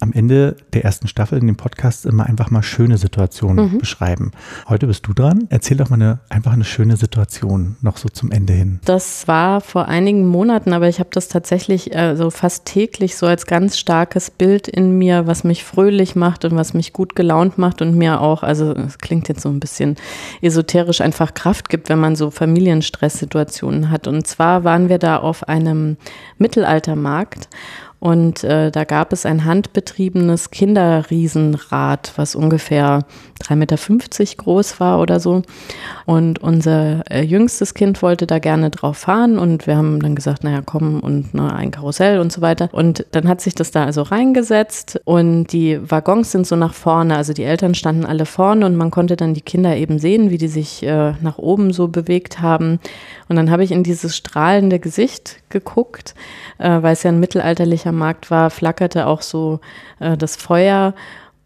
am 0.00 0.12
Ende 0.12 0.56
der 0.72 0.84
ersten 0.84 1.08
Staffel 1.08 1.38
in 1.38 1.46
dem 1.46 1.56
Podcast 1.56 2.06
immer 2.06 2.26
einfach 2.26 2.50
mal 2.50 2.62
schöne 2.62 2.98
Situationen 2.98 3.72
mhm. 3.72 3.78
beschreiben. 3.78 4.30
Heute 4.68 4.86
bist 4.86 5.06
du 5.06 5.12
dran. 5.12 5.46
Erzähl 5.50 5.76
doch 5.76 5.90
mal 5.90 5.96
eine, 5.96 6.20
einfach 6.28 6.52
eine 6.52 6.64
schöne 6.64 6.96
Situation 6.96 7.76
noch 7.80 7.96
so 7.96 8.08
zum 8.08 8.30
Ende 8.30 8.52
hin. 8.52 8.80
Das 8.84 9.26
war 9.26 9.60
vor 9.60 9.88
einigen 9.88 10.26
Monaten, 10.26 10.72
aber 10.72 10.88
ich 10.88 11.00
habe 11.00 11.10
das 11.12 11.28
tatsächlich 11.28 11.94
äh, 11.94 12.14
so 12.14 12.30
fast 12.30 12.64
täglich 12.64 13.16
so 13.16 13.26
als 13.26 13.46
ganz 13.46 13.76
starkes 13.76 14.30
Bild 14.30 14.68
in 14.68 14.96
mir, 14.98 15.26
was 15.26 15.42
mich 15.42 15.64
fröhlich 15.64 16.14
macht 16.14 16.44
und 16.44 16.54
was 16.54 16.74
mich 16.74 16.92
gut 16.92 17.16
gelaunt 17.16 17.58
macht 17.58 17.82
und 17.82 17.96
mir 17.96 18.20
auch, 18.20 18.42
also 18.42 18.72
es 18.72 18.98
klingt 18.98 19.28
jetzt 19.28 19.42
so 19.42 19.48
ein 19.48 19.60
bisschen 19.60 19.96
esoterisch, 20.42 21.00
einfach 21.00 21.34
Kraft 21.34 21.68
gibt, 21.68 21.88
wenn 21.88 21.98
man 21.98 22.14
so 22.14 22.30
Familienstresssituationen 22.30 23.90
hat. 23.90 24.06
Und 24.06 24.26
zwar 24.26 24.62
waren 24.62 24.88
wir 24.88 24.98
da 24.98 25.16
auf 25.16 25.48
einem 25.48 25.96
Mittelaltermarkt 26.38 27.48
Und 28.00 28.44
äh, 28.44 28.70
da 28.70 28.84
gab 28.84 29.12
es 29.12 29.26
ein 29.26 29.44
handbetriebenes 29.44 30.50
Kinderriesenrad, 30.50 32.12
was 32.16 32.36
ungefähr 32.36 33.04
3,50 33.42 33.56
Meter 33.56 34.36
groß 34.36 34.78
war 34.78 35.00
oder 35.00 35.18
so. 35.18 35.42
Und 36.06 36.38
unser 36.38 37.02
äh, 37.10 37.22
jüngstes 37.22 37.74
Kind 37.74 38.00
wollte 38.02 38.26
da 38.26 38.38
gerne 38.38 38.70
drauf 38.70 38.98
fahren 38.98 39.38
und 39.38 39.66
wir 39.66 39.76
haben 39.76 40.00
dann 40.00 40.14
gesagt, 40.14 40.44
naja, 40.44 40.62
komm 40.64 41.00
und 41.00 41.34
ne, 41.34 41.52
ein 41.52 41.72
Karussell 41.72 42.20
und 42.20 42.32
so 42.32 42.40
weiter. 42.40 42.68
Und 42.72 43.04
dann 43.10 43.26
hat 43.28 43.40
sich 43.40 43.54
das 43.54 43.72
da 43.72 43.84
also 43.84 44.02
reingesetzt 44.02 45.00
und 45.04 45.46
die 45.48 45.78
Waggons 45.90 46.30
sind 46.30 46.46
so 46.46 46.54
nach 46.54 46.74
vorne, 46.74 47.16
also 47.16 47.32
die 47.32 47.44
Eltern 47.44 47.74
standen 47.74 48.04
alle 48.04 48.26
vorne 48.26 48.66
und 48.66 48.76
man 48.76 48.90
konnte 48.90 49.16
dann 49.16 49.34
die 49.34 49.40
Kinder 49.40 49.76
eben 49.76 49.98
sehen, 49.98 50.30
wie 50.30 50.38
die 50.38 50.48
sich 50.48 50.84
äh, 50.84 51.14
nach 51.20 51.38
oben 51.38 51.72
so 51.72 51.88
bewegt 51.88 52.40
haben. 52.40 52.78
Und 53.28 53.36
dann 53.36 53.50
habe 53.50 53.64
ich 53.64 53.72
in 53.72 53.82
dieses 53.82 54.16
strahlende 54.16 54.78
Gesicht 54.78 55.36
geguckt, 55.50 56.14
äh, 56.58 56.82
weil 56.82 56.92
es 56.92 57.02
ja 57.02 57.10
ein 57.10 57.20
mittelalterlicher 57.20 57.87
Markt 57.92 58.30
war, 58.30 58.50
flackerte 58.50 59.06
auch 59.06 59.22
so 59.22 59.60
äh, 60.00 60.16
das 60.16 60.36
Feuer. 60.36 60.94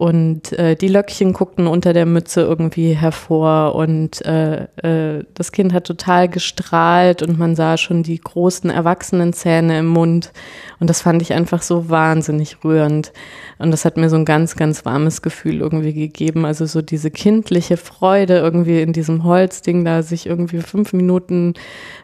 Und 0.02 0.52
äh, 0.54 0.74
die 0.74 0.88
Löckchen 0.88 1.32
guckten 1.32 1.68
unter 1.68 1.92
der 1.92 2.06
Mütze 2.06 2.40
irgendwie 2.40 2.92
hervor. 2.92 3.76
Und 3.76 4.20
äh, 4.26 4.64
äh, 4.82 5.24
das 5.32 5.52
Kind 5.52 5.72
hat 5.72 5.84
total 5.84 6.28
gestrahlt 6.28 7.22
und 7.22 7.38
man 7.38 7.54
sah 7.54 7.76
schon 7.76 8.02
die 8.02 8.18
großen 8.18 8.68
Erwachsenenzähne 8.68 9.78
im 9.78 9.86
Mund. 9.86 10.32
Und 10.80 10.90
das 10.90 11.02
fand 11.02 11.22
ich 11.22 11.34
einfach 11.34 11.62
so 11.62 11.88
wahnsinnig 11.88 12.64
rührend. 12.64 13.12
Und 13.60 13.70
das 13.70 13.84
hat 13.84 13.96
mir 13.96 14.10
so 14.10 14.16
ein 14.16 14.24
ganz, 14.24 14.56
ganz 14.56 14.84
warmes 14.84 15.22
Gefühl 15.22 15.60
irgendwie 15.60 15.94
gegeben, 15.94 16.44
also 16.46 16.66
so 16.66 16.82
diese 16.82 17.12
kindliche 17.12 17.76
Freude 17.76 18.38
irgendwie 18.38 18.82
in 18.82 18.92
diesem 18.92 19.22
Holzding 19.22 19.84
da 19.84 20.02
sich 20.02 20.26
irgendwie 20.26 20.62
fünf 20.62 20.92
Minuten 20.92 21.54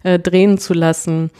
äh, 0.05 0.21
drehen 0.21 0.59
zu 0.59 0.73
lassen. 0.73 1.33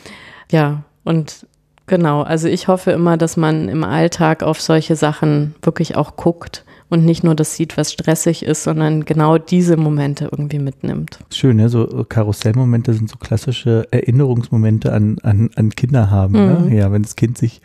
Ja, 0.51 0.83
und 1.05 1.47
Genau, 1.89 2.23
also 2.23 2.49
ich 2.49 2.69
hoffe 2.69 2.93
immer, 2.93 3.17
dass 3.17 3.37
man 3.37 3.69
im 3.69 3.83
Alltag 3.83 4.43
auf 4.43 4.61
solche 4.61 4.95
Sachen 4.95 5.55
wirklich 5.63 5.97
auch 5.97 6.17
guckt 6.17 6.65
und 6.91 7.05
nicht 7.05 7.25
nur 7.25 7.35
das 7.35 7.55
sieht, 7.55 7.77
was 7.77 7.93
stressig 7.93 8.45
ist, 8.45 8.63
sondern 8.63 9.05
genau 9.05 9.39
diese 9.39 9.77
Momente 9.77 10.29
irgendwie 10.31 10.59
mitnimmt. 10.59 11.19
Schön, 11.33 11.57
ne? 11.57 11.69
so 11.69 12.05
Karussellmomente 12.09 12.95
sind 12.95 13.11
so 13.11 13.17
klassische 13.17 13.89
Erinnerungsmomente 13.91 14.93
an, 14.93 15.19
an, 15.23 15.51
an 15.57 15.71
Kinder 15.71 16.11
haben. 16.11 16.35
Ne? 16.35 16.59
Mhm. 16.61 16.69
Ne? 16.69 16.77
Ja, 16.77 16.93
wenn 16.93 17.03
das 17.03 17.17
Kind 17.17 17.37
sich, 17.37 17.61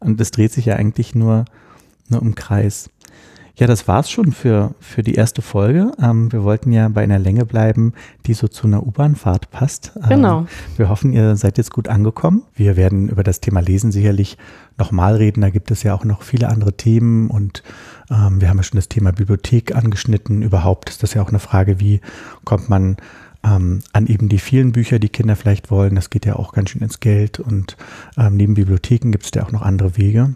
und 0.00 0.20
das 0.20 0.30
dreht 0.30 0.52
sich 0.52 0.66
ja 0.66 0.76
eigentlich 0.76 1.14
nur, 1.14 1.44
nur 2.08 2.22
im 2.22 2.34
Kreis. 2.34 2.90
Ja, 3.56 3.66
das 3.66 3.88
war's 3.88 4.10
schon 4.10 4.32
für, 4.32 4.74
für 4.80 5.02
die 5.02 5.14
erste 5.14 5.42
Folge. 5.42 5.92
Ähm, 6.00 6.32
wir 6.32 6.44
wollten 6.44 6.72
ja 6.72 6.88
bei 6.88 7.02
einer 7.02 7.18
Länge 7.18 7.44
bleiben, 7.44 7.92
die 8.26 8.34
so 8.34 8.48
zu 8.48 8.66
einer 8.66 8.86
U-Bahn-Fahrt 8.86 9.50
passt. 9.50 9.92
Ähm, 9.96 10.08
genau. 10.08 10.46
Wir 10.76 10.88
hoffen, 10.88 11.12
ihr 11.12 11.36
seid 11.36 11.58
jetzt 11.58 11.72
gut 11.72 11.88
angekommen. 11.88 12.42
Wir 12.54 12.76
werden 12.76 13.08
über 13.08 13.22
das 13.22 13.40
Thema 13.40 13.60
Lesen 13.60 13.92
sicherlich 13.92 14.38
nochmal 14.78 15.16
reden. 15.16 15.42
Da 15.42 15.50
gibt 15.50 15.70
es 15.70 15.82
ja 15.82 15.94
auch 15.94 16.04
noch 16.04 16.22
viele 16.22 16.48
andere 16.48 16.72
Themen 16.72 17.28
und 17.28 17.62
ähm, 18.10 18.40
wir 18.40 18.48
haben 18.48 18.56
ja 18.56 18.62
schon 18.62 18.78
das 18.78 18.88
Thema 18.88 19.12
Bibliothek 19.12 19.74
angeschnitten. 19.74 20.42
Überhaupt 20.42 20.90
ist 20.90 21.02
das 21.02 21.14
ja 21.14 21.22
auch 21.22 21.28
eine 21.28 21.38
Frage, 21.38 21.80
wie 21.80 22.00
kommt 22.44 22.68
man 22.68 22.96
ähm, 23.44 23.80
an 23.92 24.06
eben 24.06 24.28
die 24.28 24.38
vielen 24.38 24.72
Bücher, 24.72 24.98
die 24.98 25.08
Kinder 25.08 25.36
vielleicht 25.36 25.70
wollen. 25.70 25.94
Das 25.94 26.10
geht 26.10 26.26
ja 26.26 26.36
auch 26.36 26.52
ganz 26.52 26.70
schön 26.70 26.82
ins 26.82 27.00
Geld 27.00 27.40
und 27.40 27.76
ähm, 28.16 28.36
neben 28.36 28.54
Bibliotheken 28.54 29.10
gibt 29.10 29.24
es 29.24 29.30
ja 29.34 29.44
auch 29.44 29.52
noch 29.52 29.62
andere 29.62 29.96
Wege. 29.96 30.34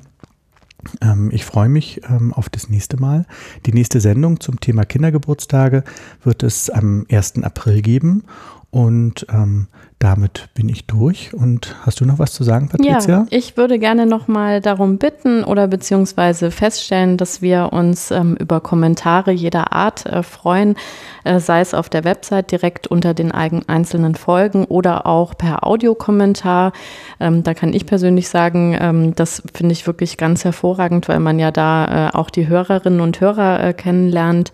Ähm, 1.01 1.31
ich 1.33 1.45
freue 1.45 1.69
mich 1.69 2.01
ähm, 2.09 2.33
auf 2.33 2.49
das 2.49 2.69
nächste 2.69 2.99
Mal. 3.01 3.27
Die 3.67 3.73
nächste 3.73 4.01
Sendung 4.01 4.41
zum 4.41 4.61
Thema 4.61 4.85
Kindergeburtstage 4.85 5.85
wird 6.23 6.43
es 6.43 6.71
am 6.71 7.07
1. 7.11 7.43
April 7.43 7.83
geben. 7.83 8.25
Und 8.71 9.27
ähm, 9.31 9.69
damit 9.99 10.49
bin 10.55 10.69
ich 10.69 10.87
durch. 10.87 11.33
Und 11.33 11.77
hast 11.87 12.01
du 12.01 12.05
noch 12.05 12.19
was 12.19 12.33
zu 12.33 12.45
sagen, 12.45 12.69
Patricia? 12.69 13.21
Ja, 13.21 13.27
ich 13.31 13.57
würde 13.57 13.79
gerne 13.79 14.05
noch 14.05 14.29
mal 14.29 14.61
darum 14.61 14.99
bitten 14.99 15.45
oder 15.45 15.67
beziehungsweise 15.67 16.51
feststellen, 16.51 17.17
dass 17.17 17.41
wir 17.41 17.73
uns 17.73 18.11
ähm, 18.11 18.37
über 18.39 18.61
Kommentare 18.61 19.33
jeder 19.33 19.73
Art 19.73 20.05
äh, 20.05 20.23
freuen, 20.23 20.77
äh, 21.25 21.41
sei 21.41 21.61
es 21.61 21.73
auf 21.73 21.89
der 21.89 22.05
Website 22.05 22.53
direkt 22.53 22.87
unter 22.87 23.15
den 23.15 23.33
einzelnen 23.33 24.15
Folgen 24.15 24.67
oder 24.67 25.07
auch 25.07 25.39
per 25.39 25.67
Audiokommentar. 25.67 26.73
Ähm, 27.19 27.43
da 27.43 27.55
kann 27.55 27.73
ich 27.73 27.87
persönlich 27.87 28.29
sagen, 28.29 28.77
ähm, 28.79 29.15
das 29.15 29.43
finde 29.55 29.73
ich 29.73 29.87
wirklich 29.87 30.19
ganz 30.19 30.45
hervorragend, 30.45 31.09
weil 31.09 31.21
man 31.21 31.39
ja 31.39 31.51
da 31.51 32.09
äh, 32.09 32.15
auch 32.15 32.29
die 32.29 32.47
Hörerinnen 32.47 33.01
und 33.01 33.21
Hörer 33.21 33.65
äh, 33.65 33.73
kennenlernt. 33.73 34.53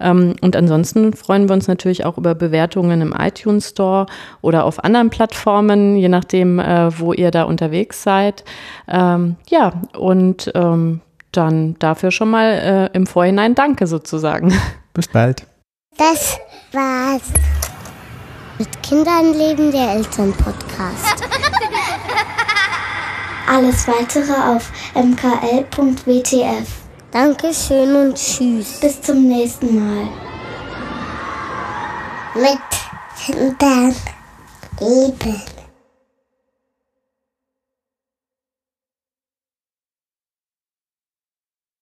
Ähm, 0.00 0.36
und 0.40 0.56
ansonsten 0.56 1.12
freuen 1.12 1.50
wir 1.50 1.54
uns 1.54 1.68
natürlich 1.68 2.06
auch 2.06 2.16
über 2.16 2.34
Bewertungen 2.34 3.02
im 3.02 3.12
iTunes 3.12 3.68
Store 3.70 4.06
oder 4.40 4.64
auf 4.64 4.75
anderen 4.84 5.10
Plattformen, 5.10 5.96
je 5.96 6.08
nachdem, 6.08 6.58
äh, 6.58 6.98
wo 6.98 7.12
ihr 7.12 7.30
da 7.30 7.44
unterwegs 7.44 8.02
seid. 8.02 8.44
Ähm, 8.88 9.36
ja, 9.48 9.72
und 9.96 10.50
ähm, 10.54 11.00
dann 11.32 11.76
dafür 11.78 12.10
schon 12.10 12.30
mal 12.30 12.90
äh, 12.92 12.96
im 12.96 13.06
Vorhinein 13.06 13.54
Danke 13.54 13.86
sozusagen. 13.86 14.52
Bis 14.94 15.08
bald. 15.08 15.46
Das 15.96 16.38
war's. 16.72 17.22
Mit 18.58 18.82
Kindern 18.82 19.34
leben 19.34 19.70
der 19.70 19.92
Elternpodcast. 19.92 21.22
Alles 23.48 23.86
weitere 23.86 24.32
auf 24.32 24.72
mkl.wtf. 24.94 26.68
Dankeschön 27.10 27.94
und 27.94 28.14
tschüss. 28.14 28.80
Bis 28.80 29.00
zum 29.00 29.28
nächsten 29.28 29.74
Mal. 29.78 30.08
Mit 32.34 32.58
Kindern 33.24 33.94
leben. 34.80 35.55